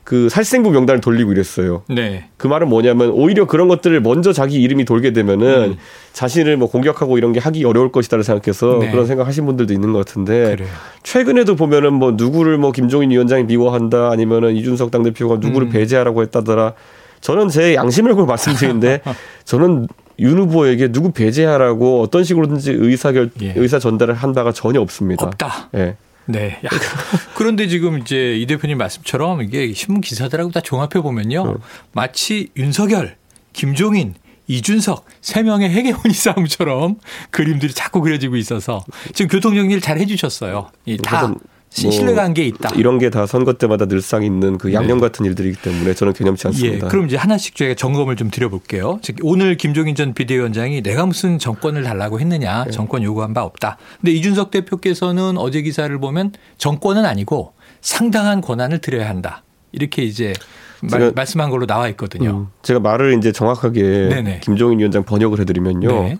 그 0.03 0.29
살생부 0.29 0.72
명단을 0.72 1.00
돌리고 1.00 1.31
이랬어요. 1.31 1.84
네. 1.88 2.25
그 2.38 2.48
말은 2.48 2.67
뭐냐면 2.70 3.12
오히려 3.12 3.46
그런 3.46 3.67
것들을 3.67 4.01
먼저 4.01 4.34
자기 4.34 4.60
이름이 4.62 4.84
돌게 4.86 5.13
되면은 5.13 5.48
음. 5.72 5.77
자신을 6.13 6.58
뭐 6.58 6.70
공격하고 6.70 7.17
이런 7.17 7.34
게 7.34 7.39
하기 7.39 7.63
어려울 7.63 7.91
것이다를 7.91 8.24
생각해서 8.24 8.79
네. 8.79 8.89
그런 8.89 9.05
생각하신 9.05 9.46
분들도 9.46 9.74
있는 9.74 9.93
것 9.93 10.00
같은데 10.00 10.55
그래요. 10.55 10.70
최근에도 11.03 11.55
보면은 11.55 11.93
뭐 11.93 12.13
누구를 12.13 12.58
뭐 12.58 12.72
김종인 12.72 13.12
위원장이 13.12 13.43
미워한다 13.43 14.12
아니면은 14.12 14.55
이준석 14.55 14.89
당대표가 14.89 15.38
누구를 15.38 15.67
음. 15.67 15.72
배제하라고 15.72 16.24
했다더라. 16.24 16.74
저는 17.22 17.50
제 17.50 17.75
양심을 17.75 18.15
걸고 18.15 18.25
말씀드리는데 18.27 19.01
저는 19.46 19.88
윤 20.21 20.37
후보에게 20.37 20.91
누구 20.91 21.11
배제하라고 21.11 22.01
어떤 22.01 22.23
식으로든지 22.23 22.71
의사 22.71 23.11
결 23.11 23.31
예. 23.41 23.53
의사 23.55 23.79
전달을 23.79 24.13
한 24.13 24.33
바가 24.33 24.53
전혀 24.53 24.79
없습니다. 24.79 25.25
없다. 25.25 25.69
예. 25.75 25.95
네. 26.25 26.59
야, 26.63 26.69
그런데 27.35 27.67
지금 27.67 27.99
이제 27.99 28.37
이 28.37 28.45
대표님 28.45 28.77
말씀처럼 28.77 29.41
이게 29.41 29.73
신문 29.73 30.01
기사들하고 30.01 30.51
다 30.51 30.61
종합해 30.61 31.01
보면요. 31.01 31.43
음. 31.43 31.57
마치 31.91 32.49
윤석열, 32.55 33.17
김종인, 33.53 34.13
이준석 34.47 35.05
세 35.21 35.43
명의 35.43 35.69
해계원이 35.69 36.13
싸움처럼 36.13 36.99
그림들이 37.31 37.73
자꾸 37.73 38.01
그려지고 38.01 38.35
있어서 38.35 38.83
지금 39.13 39.29
교통 39.29 39.55
정리를 39.55 39.81
잘 39.81 39.97
해주셨어요. 39.97 40.69
다뭐 41.03 41.35
신뢰관계 41.71 42.43
있다. 42.45 42.71
이런 42.75 42.99
게 42.99 43.09
다 43.09 43.25
선거 43.25 43.53
때마다 43.53 43.85
늘상 43.85 44.23
있는 44.23 44.57
그 44.57 44.73
양념 44.73 44.97
네. 44.99 45.01
같은 45.07 45.25
일들이기 45.25 45.61
때문에 45.61 45.93
저는 45.93 46.13
개념치 46.13 46.47
않습니다. 46.47 46.85
예, 46.85 46.89
그럼 46.89 47.05
이제 47.07 47.15
하나씩 47.17 47.55
저희가 47.55 47.75
점검을 47.75 48.15
좀 48.17 48.29
드려볼게요. 48.29 48.99
즉 49.01 49.17
오늘 49.23 49.55
김종인 49.57 49.95
전 49.95 50.13
비대위원장이 50.13 50.81
내가 50.83 51.05
무슨 51.05 51.39
정권을 51.39 51.83
달라고 51.83 52.19
했느냐, 52.19 52.65
네. 52.65 52.71
정권 52.71 53.03
요구한 53.03 53.33
바 53.33 53.43
없다. 53.43 53.77
근데 53.99 54.11
이준석 54.11 54.51
대표께서는 54.51 55.37
어제 55.37 55.61
기사를 55.61 55.97
보면 55.99 56.33
정권은 56.57 57.05
아니고 57.05 57.53
상당한 57.81 58.41
권한을 58.41 58.79
드려야 58.79 59.09
한다. 59.09 59.43
이렇게 59.71 60.03
이제 60.03 60.33
말, 60.81 61.11
말씀한 61.15 61.49
걸로 61.49 61.65
나와 61.65 61.87
있거든요. 61.89 62.29
음, 62.31 62.47
제가 62.63 62.79
말을 62.81 63.17
이제 63.17 63.31
정확하게 63.31 63.81
네네. 64.09 64.39
김종인 64.43 64.79
위원장 64.79 65.03
번역을 65.03 65.39
해드리면요. 65.39 65.89
네. 66.03 66.17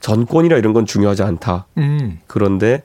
전권이라 0.00 0.58
이런 0.58 0.72
건 0.72 0.86
중요하지 0.86 1.22
않다. 1.22 1.66
음. 1.78 2.18
그런데 2.26 2.82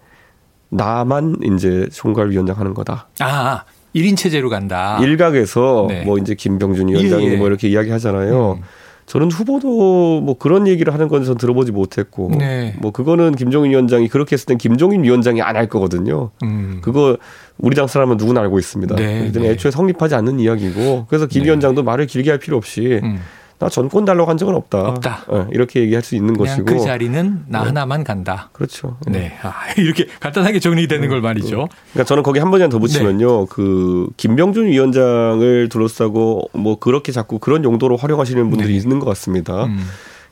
나만 0.70 1.38
이제 1.56 1.88
총괄위원장 1.92 2.58
하는 2.58 2.74
거다. 2.74 3.08
아, 3.20 3.64
1인 3.96 4.16
체제로 4.16 4.50
간다. 4.50 5.00
일각에서 5.02 5.86
네. 5.90 6.04
뭐 6.06 6.18
이제 6.18 6.36
김병준 6.36 6.90
위원장이 6.90 7.28
예, 7.28 7.32
예. 7.34 7.38
뭐 7.38 7.48
이렇게 7.48 7.68
이야기 7.68 7.90
하잖아요. 7.92 8.58
음. 8.60 8.64
저는 9.08 9.32
후보도 9.32 10.22
뭐 10.22 10.38
그런 10.38 10.68
얘기를 10.68 10.94
하는 10.94 11.08
건 11.08 11.24
전 11.26 11.36
들어보지 11.36 11.72
못했고 11.72 12.30
네. 12.38 12.76
뭐 12.78 12.92
그거는 12.92 13.34
김종인 13.34 13.72
위원장이 13.72 14.08
그렇게 14.08 14.34
했을 14.36 14.46
땐 14.46 14.60
김종인 14.60 15.04
위원장이 15.04 15.42
안 15.42 15.56
할 15.56 15.66
거거든요. 15.68 16.30
음. 16.44 16.78
그거 16.84 17.18
우리 17.58 17.76
당 17.76 17.88
사람은 17.88 18.18
누구나 18.18 18.42
알고 18.42 18.60
있습니다. 18.60 18.96
네. 18.98 19.32
네. 19.32 19.50
애초에 19.50 19.72
성립하지 19.72 20.14
않는 20.14 20.40
이야기고 20.40 21.08
그래서 21.10 21.26
김 21.26 21.42
네. 21.42 21.48
위원장도 21.48 21.82
말을 21.82 22.06
길게 22.06 22.30
할 22.30 22.38
필요 22.38 22.56
없이 22.56 23.00
음. 23.02 23.20
나 23.60 23.68
전권 23.68 24.06
달라고 24.06 24.30
한 24.30 24.38
적은 24.38 24.56
없다. 24.56 24.80
없다. 24.88 25.26
네, 25.32 25.46
이렇게 25.52 25.82
얘기할 25.82 26.02
수 26.02 26.16
있는 26.16 26.38
것이고. 26.38 26.64
그 26.64 26.80
자리는 26.80 27.44
나 27.48 27.60
네. 27.60 27.66
하나만 27.68 28.06
간다. 28.06 28.50
그렇죠. 28.54 28.96
네. 29.06 29.34
아, 29.44 29.52
이렇게 29.78 30.08
간단하게 30.22 30.60
정리되는 30.60 31.02
네. 31.02 31.08
걸 31.10 31.20
말이죠. 31.22 31.68
그러니까 31.92 32.04
저는 32.06 32.24
거기 32.24 32.40
한 32.40 32.52
번이나 32.52 32.70
더 32.70 32.80
붙이면요. 32.80 33.40
네. 33.42 33.46
그 33.50 34.08
김병준 34.16 34.68
위원장을 34.68 35.68
둘러싸고 35.70 36.50
뭐 36.54 36.80
그렇게 36.80 37.12
자꾸 37.12 37.38
그런 37.40 37.66
용도로 37.66 37.98
활용하시는 37.98 38.50
분들이 38.50 38.70
네. 38.70 38.76
있는 38.78 39.00
것 39.00 39.06
같습니다. 39.08 39.66
음. 39.66 39.86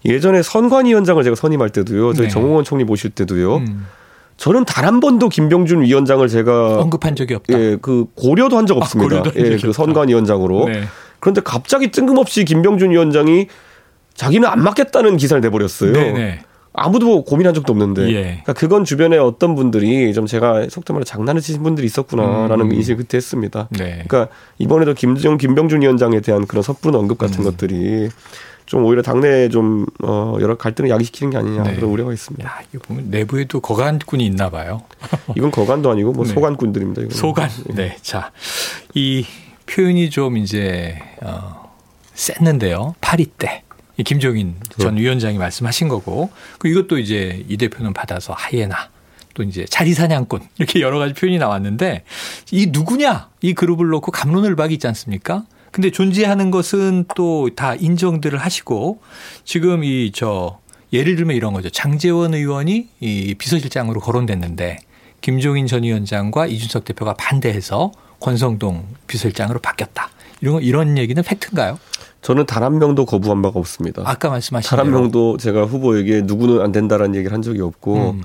예전에 0.06 0.42
선관위원장을 0.42 1.22
제가 1.24 1.36
선임할 1.36 1.70
때도요. 1.72 2.14
저희 2.14 2.28
네. 2.28 2.34
정홍원 2.34 2.64
총리 2.64 2.86
모실 2.86 3.10
때도요. 3.10 3.58
음. 3.58 3.88
저는 4.38 4.64
단 4.66 4.86
한 4.86 5.00
번도 5.02 5.28
김병준 5.30 5.82
위원장을 5.82 6.26
제가 6.30 6.78
언급한 6.80 7.16
적이 7.16 7.34
없다. 7.34 7.60
예, 7.60 7.78
그 7.82 8.06
고려도 8.16 8.56
한 8.56 8.68
적 8.68 8.78
없습니다. 8.78 9.18
아, 9.18 9.24
예, 9.36 9.58
그 9.58 9.74
선관위원장으로. 9.74 10.70
네. 10.70 10.84
그런데 11.20 11.42
갑자기 11.42 11.92
뜬금없이 11.92 12.46
김병준 12.46 12.92
위원장이 12.92 13.48
자기는 14.14 14.48
안 14.48 14.64
맞겠다는 14.64 15.18
기사를 15.18 15.40
내버렸어요. 15.42 15.94
네네. 15.94 16.40
아무도 16.74 17.24
고민한 17.24 17.56
적도 17.56 17.74
없는데. 17.74 18.08
예. 18.10 18.22
그러니까 18.22 18.54
그건 18.54 18.86
주변에 18.86 19.18
어떤 19.18 19.56
분들이 19.56 20.14
좀 20.14 20.28
제가 20.28 20.68
속된 20.70 20.94
말로 20.94 21.04
장난을 21.04 21.42
치신 21.42 21.64
분들이 21.64 21.88
있었구나라는 21.88 22.68
음. 22.68 22.72
인식을 22.72 22.98
그때 22.98 23.18
했습니다. 23.18 23.68
네. 23.72 24.04
그러니까 24.08 24.28
이번에도 24.60 24.94
김정 24.94 25.38
김병준 25.38 25.82
위원장에 25.82 26.20
대한 26.22 26.46
그런 26.46 26.62
섣부른 26.62 27.00
언급 27.00 27.18
같은 27.18 27.40
음. 27.40 27.46
것들이 27.46 28.10
좀 28.68 28.84
오히려 28.84 29.02
당내에 29.02 29.50
좀 29.50 29.88
어, 30.04 30.38
여러 30.40 30.56
갈등을 30.56 30.90
야기시키는 30.92 31.32
게 31.32 31.38
아니냐 31.38 31.64
네. 31.64 31.76
그런 31.76 31.90
우려가 31.90 32.14
있습니다. 32.14 32.48
야, 32.48 32.60
이거 32.72 32.84
보면 32.86 33.06
내부에도 33.10 33.60
거간꾼이 33.60 34.24
있나 34.26 34.52
봐요. 34.52 34.84
이건 35.36 35.50
거간도 35.50 35.90
아니고 35.90 36.12
뭐 36.12 36.26
네. 36.26 36.34
소간꾼들입니다. 36.34 37.02
이거는. 37.02 37.16
소간. 37.16 37.50
네. 37.74 37.96
자, 38.02 38.32
이 38.94 39.26
표현이 39.68 40.10
좀 40.10 40.38
이제 40.38 40.98
어 41.22 41.72
셌는데요. 42.16 42.96
파리 43.02 43.26
때. 43.26 43.64
이 44.00 44.04
김종인 44.04 44.56
전 44.80 44.94
네. 44.96 45.02
위원장이 45.02 45.40
말씀하신 45.40 45.88
거고 45.88 46.30
그 46.60 46.68
이것도 46.68 47.00
이제 47.00 47.44
이 47.50 47.58
대표는 47.58 47.94
받아서 47.94 48.34
하이에나 48.34 48.90
또 49.34 49.42
이제 49.42 49.66
자리 49.66 49.94
사냥꾼 49.96 50.42
이렇게 50.60 50.82
여러 50.82 51.00
가지 51.00 51.16
표현이 51.16 51.40
나왔는데 51.40 52.04
이 52.52 52.68
누구냐 52.68 53.30
이 53.42 53.54
그룹을 53.56 53.88
놓고 53.88 54.12
감론을박이 54.12 54.76
있지 54.76 54.86
않습니까? 54.88 55.46
근데 55.72 55.90
존재하는 55.90 56.52
것은 56.52 57.06
또 57.16 57.50
다 57.56 57.74
인정들을 57.76 58.38
하시고 58.38 59.02
지금 59.46 59.84
이 59.84 60.12
저 60.14 60.60
예를 60.94 61.16
들면 61.16 61.36
이런 61.36 61.54
거죠. 61.54 61.70
장재원 61.70 62.34
의원이 62.36 62.88
이 63.00 63.36
비서실장으로 63.38 64.00
거론됐는데 64.00 64.78
김종인 65.22 65.66
전 65.68 65.84
위원장과 65.84 66.46
이준석 66.48 66.86
대표가 66.86 67.16
반대해서 67.16 67.92
권성동 68.20 68.86
비서실장으로 69.08 69.60
바뀌었다. 69.60 70.10
이런 70.42 70.62
이런 70.62 70.98
얘기는 70.98 71.22
팩트인가요? 71.22 71.80
저는 72.22 72.46
단 72.46 72.64
한 72.64 72.80
명도 72.80 73.06
거부한 73.06 73.42
바가 73.42 73.60
없습니다. 73.60 74.04
아까 74.06 74.30
말씀하신 74.30 74.70
단 74.70 74.80
한 74.80 74.92
명도 74.92 75.38
제가 75.38 75.66
후보에게 75.66 76.22
누구는 76.22 76.62
안 76.62 76.72
된다라는 76.72 77.16
얘기를 77.16 77.34
한 77.34 77.42
적이 77.42 77.62
없고 77.62 78.12
음. 78.12 78.22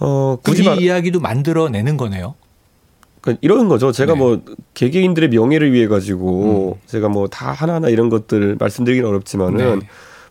어 0.00 0.36
굳이 0.42 0.62
그 0.64 0.74
이야기도 0.80 1.20
만들어내는 1.20 1.96
거네요. 1.96 2.34
그러니까 3.20 3.40
이런 3.42 3.68
거죠. 3.68 3.90
제가 3.92 4.12
네. 4.12 4.18
뭐 4.18 4.40
개개인들의 4.74 5.30
명예를 5.30 5.72
위해 5.72 5.88
가지고 5.88 6.76
음. 6.78 6.80
제가 6.86 7.08
뭐 7.08 7.26
다 7.28 7.50
하나하나 7.52 7.88
이런 7.88 8.08
것들 8.08 8.56
말씀드리기는 8.60 9.08
어렵지만은 9.08 9.80
네. 9.80 9.86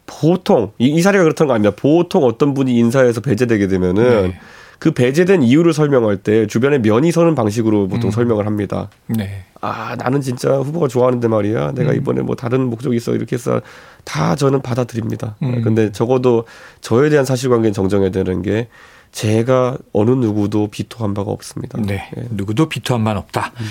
보통 0.06 0.72
이, 0.78 0.86
이, 0.88 1.02
사례가 1.02 1.24
그렇다는 1.26 1.48
거 1.50 1.54
아닙니다. 1.56 1.76
보통 1.80 2.24
어떤 2.24 2.54
분이 2.54 2.74
인사해서 2.78 3.20
배제되게 3.20 3.68
되면은 3.68 4.28
네. 4.32 4.40
그 4.80 4.92
배제된 4.92 5.44
이유를 5.44 5.74
설명할 5.74 6.18
때 6.18 6.46
주변에 6.48 6.78
면이 6.80 7.12
서는 7.12 7.36
방식으로 7.36 7.88
보통 7.88 8.10
음. 8.10 8.12
설명을 8.12 8.46
합니다. 8.46 8.90
네. 9.08 9.44
아 9.60 9.96
나는 9.98 10.22
진짜 10.22 10.58
후보가 10.58 10.88
좋아하는데 10.88 11.28
말이야. 11.28 11.72
내가 11.72 11.92
음. 11.92 11.98
이번에 11.98 12.22
뭐 12.22 12.36
다른 12.36 12.70
목적이 12.70 12.98
있어 12.98 13.14
이렇게 13.16 13.36
해서 13.36 13.62
다 14.04 14.36
저는 14.36 14.62
받아들입니다. 14.62 15.36
음. 15.42 15.62
근데 15.64 15.92
적어도 15.92 16.46
저에 16.82 17.10
대한 17.10 17.26
사실관계는 17.26 17.74
정정해야 17.74 18.12
되는 18.12 18.42
게 18.42 18.68
제가 19.12 19.78
어느 19.94 20.12
누구도 20.12 20.68
비토한 20.68 21.14
바가 21.16 21.32
없습니다. 21.32 21.80
네. 21.82 22.10
네. 22.16 22.24
누구도 22.30 22.70
비토한 22.70 23.04
바는 23.04 23.20
없다. 23.20 23.52
음. 23.60 23.66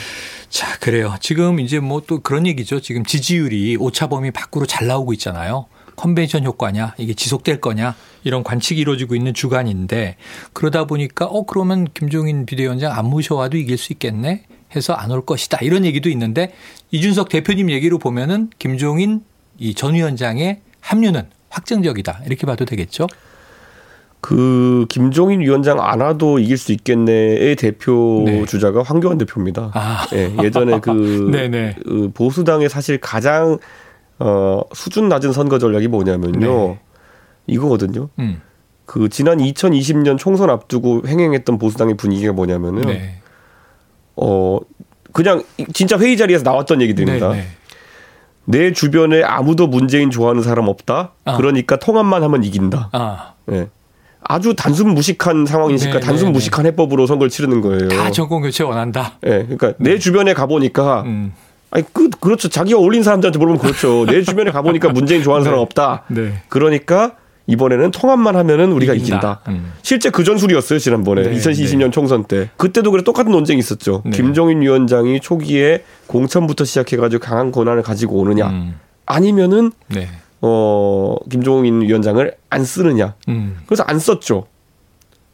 자, 0.49 0.79
그래요. 0.79 1.15
지금 1.21 1.61
이제 1.61 1.79
뭐 1.79 2.01
또 2.07 2.21
그런 2.21 2.47
얘기죠. 2.47 2.81
지금 2.81 3.05
지지율이 3.05 3.77
오차범위 3.79 4.31
밖으로 4.31 4.65
잘 4.67 4.87
나오고 4.87 5.13
있잖아요. 5.15 5.67
컨벤션 5.97 6.45
효과냐, 6.45 6.95
이게 6.99 7.15
지속될 7.15 7.61
거냐, 7.61 7.95
이런 8.25 8.43
관측이 8.45 8.81
이루어지고 8.81 9.15
있는 9.15 9.35
주간인데 9.35 10.17
그러다 10.53 10.85
보니까 10.85 11.27
어, 11.27 11.45
그러면 11.47 11.87
김종인 11.95 12.47
비대위원장 12.47 12.93
안 12.93 13.07
모셔와도 13.07 13.57
이길 13.57 13.79
수 13.79 13.93
있겠네 13.93 14.45
해서 14.75 14.93
안 14.93 15.11
올 15.11 15.25
것이다. 15.25 15.59
이런 15.63 15.85
얘기도 15.85 16.09
있는데 16.11 16.53
이준석 16.91 17.29
대표님 17.29 17.71
얘기로 17.71 17.99
보면은 17.99 18.51
김종인 18.59 19.23
이 19.59 19.75
전 19.75 19.95
위원장의 19.95 20.61
합류는 20.81 21.23
확정적이다. 21.49 22.21
이렇게 22.27 22.47
봐도 22.47 22.65
되겠죠? 22.65 23.07
그 24.21 24.87
김종인 24.89 25.41
위원장 25.41 25.81
안 25.81 26.01
와도 26.01 26.39
이길 26.39 26.57
수 26.59 26.73
있겠네의 26.73 27.55
대표 27.57 28.25
네. 28.27 28.45
주자가 28.45 28.83
황교안 28.83 29.19
대표입니다. 29.19 29.71
아. 29.73 30.07
네, 30.11 30.35
예전에 30.43 30.81
그, 30.81 31.31
그 31.85 32.11
보수당의 32.13 32.69
사실 32.69 32.99
가장 32.99 33.59
어 34.19 34.63
수준 34.73 35.09
낮은 35.09 35.33
선거 35.33 35.59
전략이 35.59 35.89
뭐냐면요. 35.89 36.69
네. 36.69 36.81
이거거든요. 37.47 38.09
음. 38.19 38.41
그 38.87 39.09
지난 39.09 39.39
2020년 39.39 40.17
총선 40.19 40.49
앞두고 40.49 41.03
횡행했던 41.07 41.59
보수당의 41.59 41.97
분위기가 41.97 42.33
뭐냐면은 42.33 42.83
네. 42.83 43.21
어 44.17 44.59
그냥 45.13 45.43
진짜 45.75 45.99
회의 45.99 46.17
자리에서 46.17 46.45
나왔던 46.45 46.81
얘기들입니다. 46.83 47.31
네, 47.31 47.37
네. 47.37 47.47
내 48.45 48.73
주변에 48.73 49.23
아무도 49.23 49.67
문재인 49.67 50.11
좋아하는 50.11 50.43
사람 50.43 50.69
없다. 50.69 51.13
아. 51.25 51.37
그러니까 51.37 51.77
통합만 51.77 52.23
하면 52.23 52.45
이긴다. 52.45 52.91
아. 52.93 53.33
네. 53.47 53.69
아주 54.29 54.55
단순 54.57 54.95
무식한 54.95 55.47
상황이니까 55.47 55.93
네, 55.93 56.01
단순 56.01 56.27
네, 56.27 56.33
네. 56.33 56.33
무식한 56.33 56.67
해법으로 56.67 57.07
선거를 57.07 57.31
치르는 57.31 57.61
거예요. 57.61 57.89
다 57.89 58.11
정권 58.11 58.43
교체 58.43 58.65
원한다. 58.65 59.19
예. 59.25 59.31
네, 59.31 59.43
그러니까 59.45 59.75
내 59.79 59.93
네. 59.93 59.99
주변에 59.99 60.35
가 60.35 60.47
보니까 60.47 61.03
음. 61.03 61.33
아니 61.71 61.85
그 61.93 62.11
그렇죠. 62.11 62.49
자기가 62.49 62.79
올린 62.79 63.03
사람들한테 63.03 63.39
물어보면 63.39 63.61
그렇죠. 63.61 64.07
내 64.07 64.23
주변에 64.23 64.51
가 64.51 64.63
보니까 64.63 64.91
문재인 64.91 65.23
좋아하는 65.23 65.45
사람 65.45 65.61
없다. 65.61 66.05
네. 66.09 66.43
그러니까 66.49 67.17
이번에는 67.47 67.91
통합만 67.93 68.37
하면은 68.37 68.73
우리가 68.73 68.95
이긴다. 68.95 69.17
이긴다. 69.17 69.41
음. 69.49 69.73
실제 69.83 70.11
그 70.11 70.25
전술이었어요 70.25 70.79
지난번에 70.79 71.23
네, 71.23 71.35
2020년 71.37 71.93
총선 71.93 72.25
때. 72.25 72.51
그때도 72.57 72.91
그래 72.91 73.03
똑같은 73.05 73.31
논쟁이 73.31 73.59
있었죠. 73.59 74.03
김종인 74.13 74.63
위원장이 74.63 75.21
초기에 75.21 75.85
공천부터 76.07 76.65
시작해가지고 76.65 77.21
강한 77.23 77.53
권한을 77.53 77.83
가지고 77.83 78.17
오느냐, 78.19 78.49
음. 78.49 78.81
아니면은 79.07 79.73
어, 80.41 81.17
김종인 81.31 81.83
위원장을 81.83 82.35
안 82.51 82.65
쓰느냐. 82.65 83.15
음. 83.29 83.59
그래서 83.67 83.85
안 83.87 83.99
썼죠. 83.99 84.47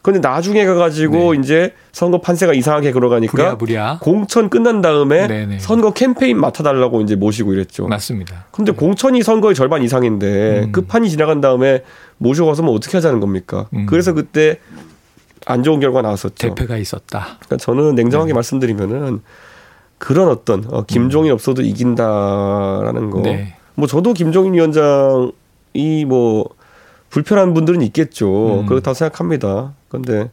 근데 0.02 0.18
나중에 0.18 0.66
가가지고 0.66 1.34
네. 1.34 1.40
이제 1.40 1.74
선거 1.92 2.20
판세가 2.20 2.54
이상하게 2.54 2.90
걸어가니까 2.90 3.32
부랴, 3.32 3.56
부랴. 3.56 3.98
공천 4.02 4.50
끝난 4.50 4.82
다음에 4.82 5.28
네네. 5.28 5.46
네. 5.46 5.58
선거 5.60 5.92
캠페인 5.92 6.40
맡아달라고 6.40 7.00
이제 7.02 7.14
모시고 7.14 7.54
이랬죠. 7.54 7.86
맞습니다. 7.86 8.46
근데 8.50 8.72
네. 8.72 8.76
공천이 8.76 9.22
선거의 9.22 9.54
절반 9.54 9.82
이상인데 9.84 10.64
음. 10.64 10.72
끝판이 10.72 11.08
지나간 11.08 11.40
다음에 11.40 11.84
모셔가서 12.18 12.64
뭐 12.64 12.74
어떻게 12.74 12.96
하자는 12.96 13.20
겁니까? 13.20 13.68
음. 13.74 13.86
그래서 13.86 14.12
그때 14.12 14.58
안 15.46 15.62
좋은 15.62 15.78
결과 15.78 16.02
나왔었죠. 16.02 16.34
대패가 16.34 16.78
있었다. 16.78 17.38
그러니까 17.38 17.56
저는 17.58 17.94
냉정하게 17.94 18.32
네. 18.32 18.34
말씀드리면은 18.34 19.22
그런 19.98 20.28
어떤 20.28 20.64
어, 20.68 20.82
김종인 20.84 21.30
음. 21.30 21.34
없어도 21.34 21.62
이긴다라는 21.62 23.10
거. 23.10 23.22
네. 23.22 23.54
뭐 23.76 23.86
저도 23.86 24.14
김종인 24.14 24.54
위원장이 24.54 26.04
뭐 26.08 26.48
불편한 27.12 27.52
분들은 27.52 27.82
있겠죠. 27.82 28.62
음. 28.62 28.66
그렇다고 28.66 28.94
생각합니다. 28.94 29.74
그런데 29.88 30.30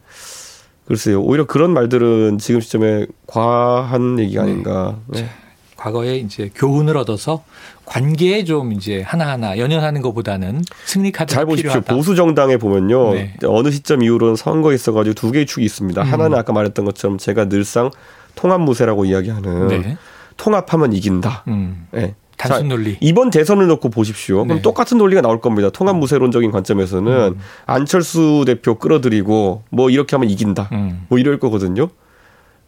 글쎄요. 0.86 1.20
오히려 1.20 1.44
그런 1.44 1.72
말들은 1.74 2.38
지금 2.38 2.60
시점에 2.62 3.06
과한 3.26 4.18
얘기가 4.18 4.42
네. 4.44 4.50
아닌가. 4.50 4.96
네. 5.06 5.28
과거에 5.76 6.16
이제 6.16 6.50
교훈을 6.54 6.96
얻어서 6.96 7.44
관계에 7.84 8.44
좀 8.44 8.72
이제 8.72 9.02
하나하나 9.02 9.58
연연하는 9.58 10.00
것보다는 10.00 10.62
승리 10.86 11.12
카드 11.12 11.34
잘 11.34 11.44
보십시오. 11.44 11.70
필요하다. 11.70 11.94
보수 11.94 12.14
정당에 12.14 12.56
보면요. 12.56 13.12
네. 13.14 13.34
어느 13.44 13.70
시점 13.70 14.02
이후로는 14.02 14.36
선거에 14.36 14.74
있어 14.74 14.92
가지고 14.92 15.14
두 15.14 15.32
개의 15.32 15.44
축이 15.44 15.64
있습니다. 15.64 16.00
음. 16.02 16.06
하나는 16.06 16.38
아까 16.38 16.54
말했던 16.54 16.86
것처럼 16.86 17.18
제가 17.18 17.50
늘상 17.50 17.90
통합 18.34 18.62
무세라고 18.62 19.04
이야기하는 19.04 19.68
네. 19.68 19.96
통합하면 20.38 20.94
이긴다. 20.94 21.44
음. 21.48 21.86
네. 21.92 22.14
단순 22.48 22.68
논리. 22.68 22.96
이번 23.00 23.30
대선을 23.30 23.66
놓고 23.66 23.90
보십시오. 23.90 24.44
그럼 24.44 24.58
네. 24.58 24.62
똑같은 24.62 24.98
논리가 24.98 25.20
나올 25.20 25.40
겁니다. 25.40 25.70
통합 25.70 25.96
무세론적인 25.96 26.50
관점에서는 26.50 27.12
음. 27.34 27.40
안철수 27.66 28.44
대표 28.46 28.76
끌어들이고 28.76 29.62
뭐 29.70 29.90
이렇게 29.90 30.16
하면 30.16 30.30
이긴다. 30.30 30.70
음. 30.72 31.06
뭐 31.08 31.18
이럴 31.18 31.38
거거든요. 31.38 31.88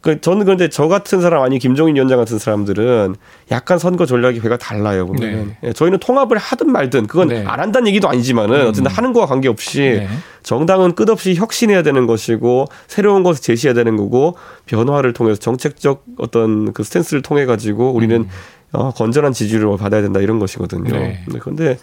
그 0.03 0.21
저는 0.21 0.45
그런데 0.45 0.69
저 0.69 0.89
같은 0.89 1.21
사람 1.21 1.45
아니 1.45 1.61
김종인 1.61 1.95
위원장 1.95 2.19
같은 2.19 2.37
사람들은 2.37 3.15
약간 3.53 3.79
선거 3.79 4.05
전략이 4.05 4.41
배가 4.41 4.57
달라요 4.57 5.07
보면 5.07 5.21
네. 5.47 5.59
예, 5.63 5.73
저희는 5.73 6.01
통합을 6.01 6.39
하든 6.39 6.73
말든 6.73 7.07
그건 7.07 7.29
네. 7.29 7.45
안 7.47 7.61
한다는 7.61 7.87
얘기도 7.87 8.09
아니지만은 8.09 8.63
음. 8.63 8.67
어쨌든 8.67 8.91
하는 8.91 9.13
거와 9.13 9.27
관계없이 9.27 9.79
네. 9.79 10.09
정당은 10.43 10.97
끝없이 10.97 11.37
혁신해야 11.37 11.85
되는 11.85 12.09
것이고 12.09 12.67
새로운 12.89 13.23
것을 13.23 13.43
제시해야 13.43 13.75
되는 13.75 13.97
거고 13.97 14.37
변화를 14.67 15.13
통해서 15.13 15.39
정책적 15.39 16.05
어떤 16.19 16.73
그 16.73 16.83
스탠스를 16.83 17.23
통해 17.23 17.47
가지고 17.47 17.93
우리는 17.93 18.23
음. 18.23 18.29
어, 18.73 18.91
건전한 18.91 19.33
지지를 19.33 19.77
받아야 19.77 20.03
된다 20.03 20.21
이런 20.21 20.39
것이거든요. 20.39 20.91
네. 20.91 21.25
그런데 21.41 21.79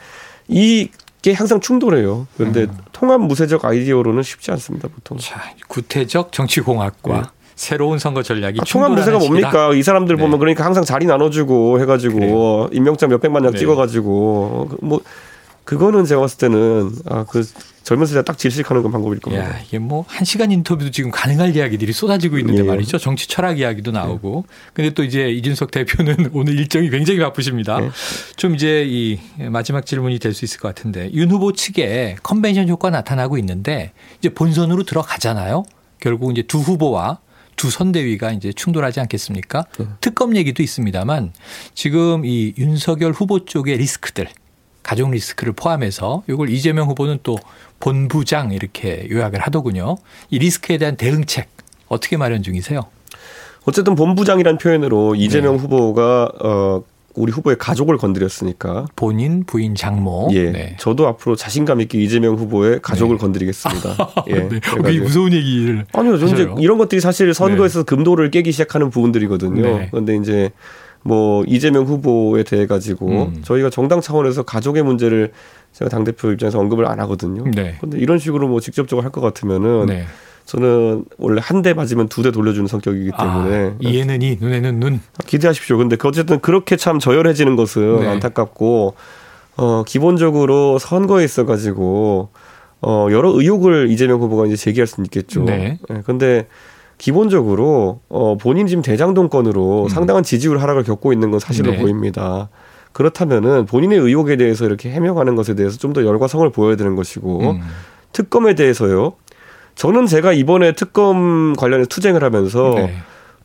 이게 0.48 1.34
항상 1.34 1.60
충돌해요. 1.60 2.28
그런데 2.38 2.64
음. 2.64 2.78
통합 2.92 3.22
무세적 3.22 3.64
아이디어로는 3.64 4.24
쉽지 4.24 4.52
않습니다, 4.52 4.88
보통. 4.88 5.18
자, 5.18 5.42
구태적 5.68 6.32
정치공학과 6.32 7.14
네. 7.14 7.24
새로운 7.56 8.00
선거 8.00 8.24
전략이 8.24 8.60
아, 8.62 8.64
통합 8.64 8.92
무세가 8.94 9.20
뭡니까? 9.20 9.74
이 9.74 9.84
사람들 9.84 10.16
네. 10.16 10.22
보면 10.22 10.40
그러니까 10.40 10.66
항상 10.66 10.84
자리 10.86 11.06
나눠주고 11.06 11.80
해가지고 11.82 12.16
그래요. 12.16 12.70
임명장 12.72 13.10
몇 13.10 13.20
백만 13.20 13.44
장 13.44 13.52
네. 13.52 13.58
찍어가지고 13.60 14.70
뭐 14.82 15.02
그거는 15.70 16.06
제가 16.06 16.22
봤을 16.22 16.38
때는 16.40 16.92
아 17.06 17.26
그 17.30 17.46
젊은 17.84 18.06
세대 18.06 18.24
딱 18.24 18.38
질식하는 18.38 18.84
건 18.84 18.92
방법일 18.92 19.20
겁니다. 19.20 19.46
야, 19.50 19.60
이게 19.66 19.80
뭐 19.80 20.04
한 20.08 20.24
시간 20.26 20.52
인터뷰도 20.52 20.92
지금 20.92 21.10
가능할 21.12 21.56
이야기들이 21.56 21.92
쏟아지고 21.94 22.38
있는데 22.40 22.62
예. 22.62 22.68
말이죠. 22.68 22.98
정치 22.98 23.28
철학 23.28 23.60
이야기도 23.60 23.92
나오고. 23.92 24.46
예. 24.48 24.72
근데 24.74 24.90
또 24.92 25.04
이제 25.04 25.30
이준석 25.32 25.72
대표는 25.72 26.30
오늘 26.34 26.58
일정이 26.60 26.90
굉장히 26.90 27.20
바쁘십니다. 27.20 27.84
예. 27.84 27.90
좀 28.36 28.54
이제 28.56 28.86
이 28.88 29.20
마지막 29.50 29.86
질문이 29.86 30.20
될 30.20 30.34
수 30.34 30.46
있을 30.46 30.60
것 30.60 30.68
같은데 30.68 31.12
윤 31.14 31.30
후보 31.32 31.52
측에 31.54 32.18
컨벤션 32.22 32.68
효과 32.70 32.90
나타나고 32.92 33.38
있는데 33.40 33.92
이제 34.20 34.30
본선으로 34.30 34.84
들어가잖아요. 34.84 35.64
결국 36.00 36.32
이제 36.32 36.42
두 36.44 36.60
후보와 36.60 37.20
두 37.56 37.70
선대위가 37.72 38.32
이제 38.32 38.54
충돌하지 38.54 39.00
않겠습니까? 39.02 39.66
네. 39.80 39.86
특검 40.02 40.36
얘기도 40.36 40.62
있습니다만 40.64 41.34
지금 41.74 42.24
이 42.26 42.54
윤석열 42.58 43.12
후보 43.14 43.44
쪽의 43.46 43.78
리스크들 43.78 44.28
가족 44.84 45.12
리스크를 45.12 45.54
포함해서 45.54 46.24
이걸 46.28 46.50
이재명 46.50 46.88
후보는 46.88 47.20
또 47.24 47.38
본부장 47.80 48.52
이렇게 48.52 49.08
요약을 49.10 49.40
하더군요. 49.40 49.98
이 50.30 50.40
리스크에 50.40 50.78
대한 50.78 50.96
대응책 50.96 51.50
어떻게 51.88 52.18
마련 52.18 52.44
중이세요? 52.44 52.82
어쨌든 53.66 53.96
본부장이란 53.96 54.58
표현으로 54.58 55.16
이재명 55.16 55.58
네. 55.58 55.62
후보가 55.62 56.32
어 56.42 56.84
우리 57.16 57.32
후보의 57.32 57.58
가족을 57.58 57.98
건드렸으니까 57.98 58.86
본인 58.96 59.44
부인 59.44 59.76
장모. 59.76 60.30
예. 60.32 60.52
네. 60.52 60.78
저도 60.80 61.08
앞으로 61.08 61.36
자신감 61.36 61.82
있게 61.82 62.00
이재명 62.00 62.36
후보의 62.36 62.80
가족을 62.82 63.18
네. 63.18 63.22
건드리겠습니다. 63.22 63.98
예. 64.30 64.34
네. 64.34 64.60
굉장히 64.62 65.00
무서운 65.00 65.34
얘기를 65.34 65.86
아니요. 65.92 66.18
저는 66.18 66.34
이제 66.34 66.50
이런 66.60 66.78
것들이 66.78 67.02
사실 67.02 67.34
선거에서 67.34 67.80
네. 67.80 67.86
금도를 67.86 68.32
깨기 68.32 68.52
시작하는 68.52 68.90
부분들이거든요. 68.90 69.62
네. 69.62 69.88
그런데 69.92 70.16
이제 70.16 70.52
뭐 71.04 71.44
이재명 71.48 71.86
후보에 71.86 72.44
대해 72.44 72.68
가지고 72.68 73.08
음. 73.08 73.42
저희가 73.44 73.70
정당 73.70 74.02
차원에서 74.02 74.44
가족의 74.44 74.84
문제를 74.84 75.32
제가 75.74 75.90
당 75.90 76.04
대표 76.04 76.32
입장에서 76.32 76.60
언급을 76.60 76.86
안 76.86 77.00
하거든요. 77.02 77.44
네. 77.54 77.78
근데 77.80 77.98
이런 78.00 78.20
식으로 78.20 78.48
뭐 78.48 78.60
직접적으로 78.60 79.04
할 79.04 79.12
것 79.12 79.22
같으면은 79.22 79.86
네. 79.88 80.06
저는 80.46 81.06
원래 81.20 81.40
한 81.44 81.62
대 81.62 81.74
맞으면 81.74 82.08
두 82.10 82.24
대 82.24 82.32
돌려주는 82.32 82.68
성격이기 82.68 83.12
아, 83.14 83.24
때문에 83.24 83.68
아, 83.70 83.76
이에는 83.80 84.22
이 84.24 84.38
눈에는 84.42 84.80
눈 84.80 85.00
기대하십시오. 85.28 85.78
근데 85.78 85.96
그 85.96 86.08
어쨌든 86.08 86.40
그렇게 86.40 86.76
참 86.76 87.00
저열해지는 87.00 87.56
것은 87.56 88.00
네. 88.02 88.08
안타깝고 88.08 88.96
어 89.58 89.84
기본적으로 89.86 90.80
선거에 90.80 91.24
있어 91.24 91.46
가지고 91.46 92.30
어 92.82 93.08
여러 93.12 93.30
의혹을 93.30 93.90
이재명 93.92 94.22
후보가 94.22 94.48
이제 94.48 94.56
제기할 94.56 94.88
수는 94.88 95.06
있겠죠. 95.06 95.44
네. 95.44 95.78
네. 95.90 96.02
근데 96.06 96.48
기본적으로 97.00 98.02
어 98.10 98.38
본인 98.38 98.68
지금 98.68 98.84
대장동 98.84 99.30
건으로 99.30 99.84
음. 99.84 99.90
상당한 99.90 100.22
지지율 100.22 100.60
하락을 100.60 100.84
겪고 100.84 101.12
있는 101.14 101.32
건 101.32 101.40
사실로 101.40 101.72
네. 101.72 101.80
보입니다. 101.80 102.50
그렇다면은 102.92 103.66
본인의 103.66 103.98
의혹에 103.98 104.36
대해서 104.36 104.66
이렇게 104.66 104.92
해명하는 104.92 105.36
것에 105.36 105.56
대해서 105.56 105.78
좀 105.78 105.94
더 105.94 106.06
열과 106.06 106.28
성을 106.28 106.48
보여야 106.52 106.76
되는 106.76 106.96
것이고 106.96 107.52
음. 107.52 107.62
특검에 108.12 108.54
대해서요. 108.54 109.14
저는 109.76 110.06
제가 110.06 110.34
이번에 110.34 110.74
특검 110.74 111.56
관련해 111.56 111.86
투쟁을 111.86 112.24
하면서 112.24 112.74
네. 112.76 112.94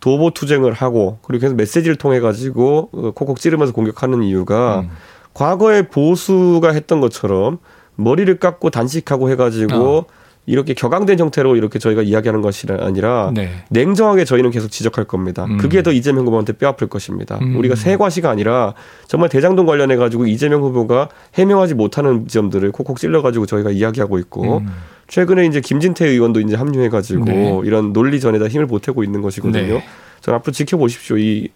도보 0.00 0.32
투쟁을 0.32 0.72
하고 0.72 1.18
그리고 1.22 1.42
계속 1.42 1.54
메시지를 1.54 1.96
통해 1.96 2.20
가지고 2.20 2.90
어, 2.92 3.12
콕콕 3.12 3.38
찌르면서 3.40 3.72
공격하는 3.72 4.22
이유가 4.24 4.80
음. 4.80 4.90
과거에 5.32 5.82
보수가 5.88 6.68
했던 6.72 7.00
것처럼 7.00 7.58
머리를 7.94 8.36
깎고 8.38 8.70
단식하고 8.70 9.30
해가지고 9.30 9.98
어. 9.98 10.04
이렇게 10.46 10.74
격앙된 10.74 11.18
형태로 11.18 11.56
이렇게 11.56 11.78
저희가 11.78 12.02
이야기하는 12.02 12.42
것이 12.42 12.66
아니라 12.70 13.30
네. 13.34 13.50
냉정하게 13.70 14.24
저희는 14.24 14.50
계속 14.50 14.70
지적할 14.70 15.06
겁니다. 15.06 15.44
음. 15.44 15.56
그게 15.56 15.82
더 15.82 15.90
이재명 15.90 16.26
후보한테 16.26 16.52
뼈아플 16.52 16.88
것입니다. 16.88 17.38
음. 17.40 17.56
우리가 17.56 17.76
세과시가 17.76 18.28
아니라 18.28 18.74
정말 19.06 19.30
대장동 19.30 19.64
관련해 19.64 19.96
가지고 19.96 20.26
이재명 20.26 20.62
후보가 20.62 21.08
해명하지 21.34 21.74
못하는 21.74 22.28
점들을 22.28 22.72
콕콕 22.72 22.98
찔러 22.98 23.22
가지고 23.22 23.46
저희가 23.46 23.70
이야기하고 23.70 24.18
있고 24.18 24.58
음. 24.58 24.68
최근에 25.08 25.46
이제 25.46 25.60
김진태 25.60 26.06
의원도 26.06 26.40
이제 26.40 26.56
합류해 26.56 26.88
가지고 26.88 27.24
네. 27.24 27.60
이런 27.64 27.92
논리 27.92 28.20
전에다 28.20 28.48
힘을 28.48 28.66
보태고 28.66 29.02
있는 29.04 29.22
것이거든요. 29.22 29.74
네. 29.74 29.84
저는 30.20 30.38
앞으로 30.38 30.52
지켜보십시오. 30.52 31.18
이 31.18 31.48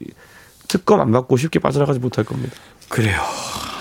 특검 0.66 1.00
안 1.00 1.10
받고 1.12 1.36
쉽게 1.36 1.58
빠져나가지 1.58 1.98
못할 1.98 2.24
겁니다. 2.24 2.54
그래요. 2.88 3.20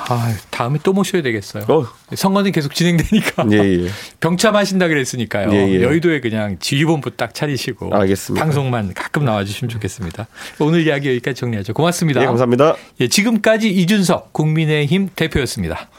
아, 0.09 0.33
다음에 0.49 0.79
또 0.83 0.93
모셔야 0.93 1.21
되겠어요. 1.21 1.65
어. 1.67 1.85
선거는 2.15 2.51
계속 2.51 2.73
진행되니까. 2.73 3.47
예, 3.51 3.57
예. 3.57 3.87
병참하신다 4.21 4.87
그랬으니까요. 4.87 5.51
예, 5.51 5.67
예. 5.75 5.81
여의도에 5.81 6.21
그냥 6.21 6.57
지휘본부 6.59 7.17
딱 7.17 7.33
차리시고. 7.33 7.93
알겠습니다. 7.93 8.43
방송만 8.43 8.93
가끔 8.93 9.25
나와 9.25 9.43
주시면 9.43 9.69
좋겠습니다. 9.69 10.27
오늘 10.59 10.85
이야기 10.85 11.09
여기까지 11.09 11.39
정리하죠. 11.39 11.73
고맙습니다. 11.73 12.21
네, 12.21 12.25
감사합니다. 12.25 12.75
예, 13.01 13.07
지금까지 13.07 13.69
이준석 13.69 14.33
국민의힘 14.33 15.09
대표였습니다. 15.15 15.89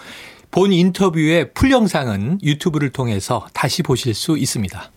본 0.51 0.73
인터뷰의 0.73 1.53
풀 1.53 1.71
영상은 1.71 2.39
유튜브를 2.43 2.91
통해서 2.91 3.47
다시 3.53 3.83
보실 3.83 4.15
수 4.15 4.39
있습니다. 4.39 4.91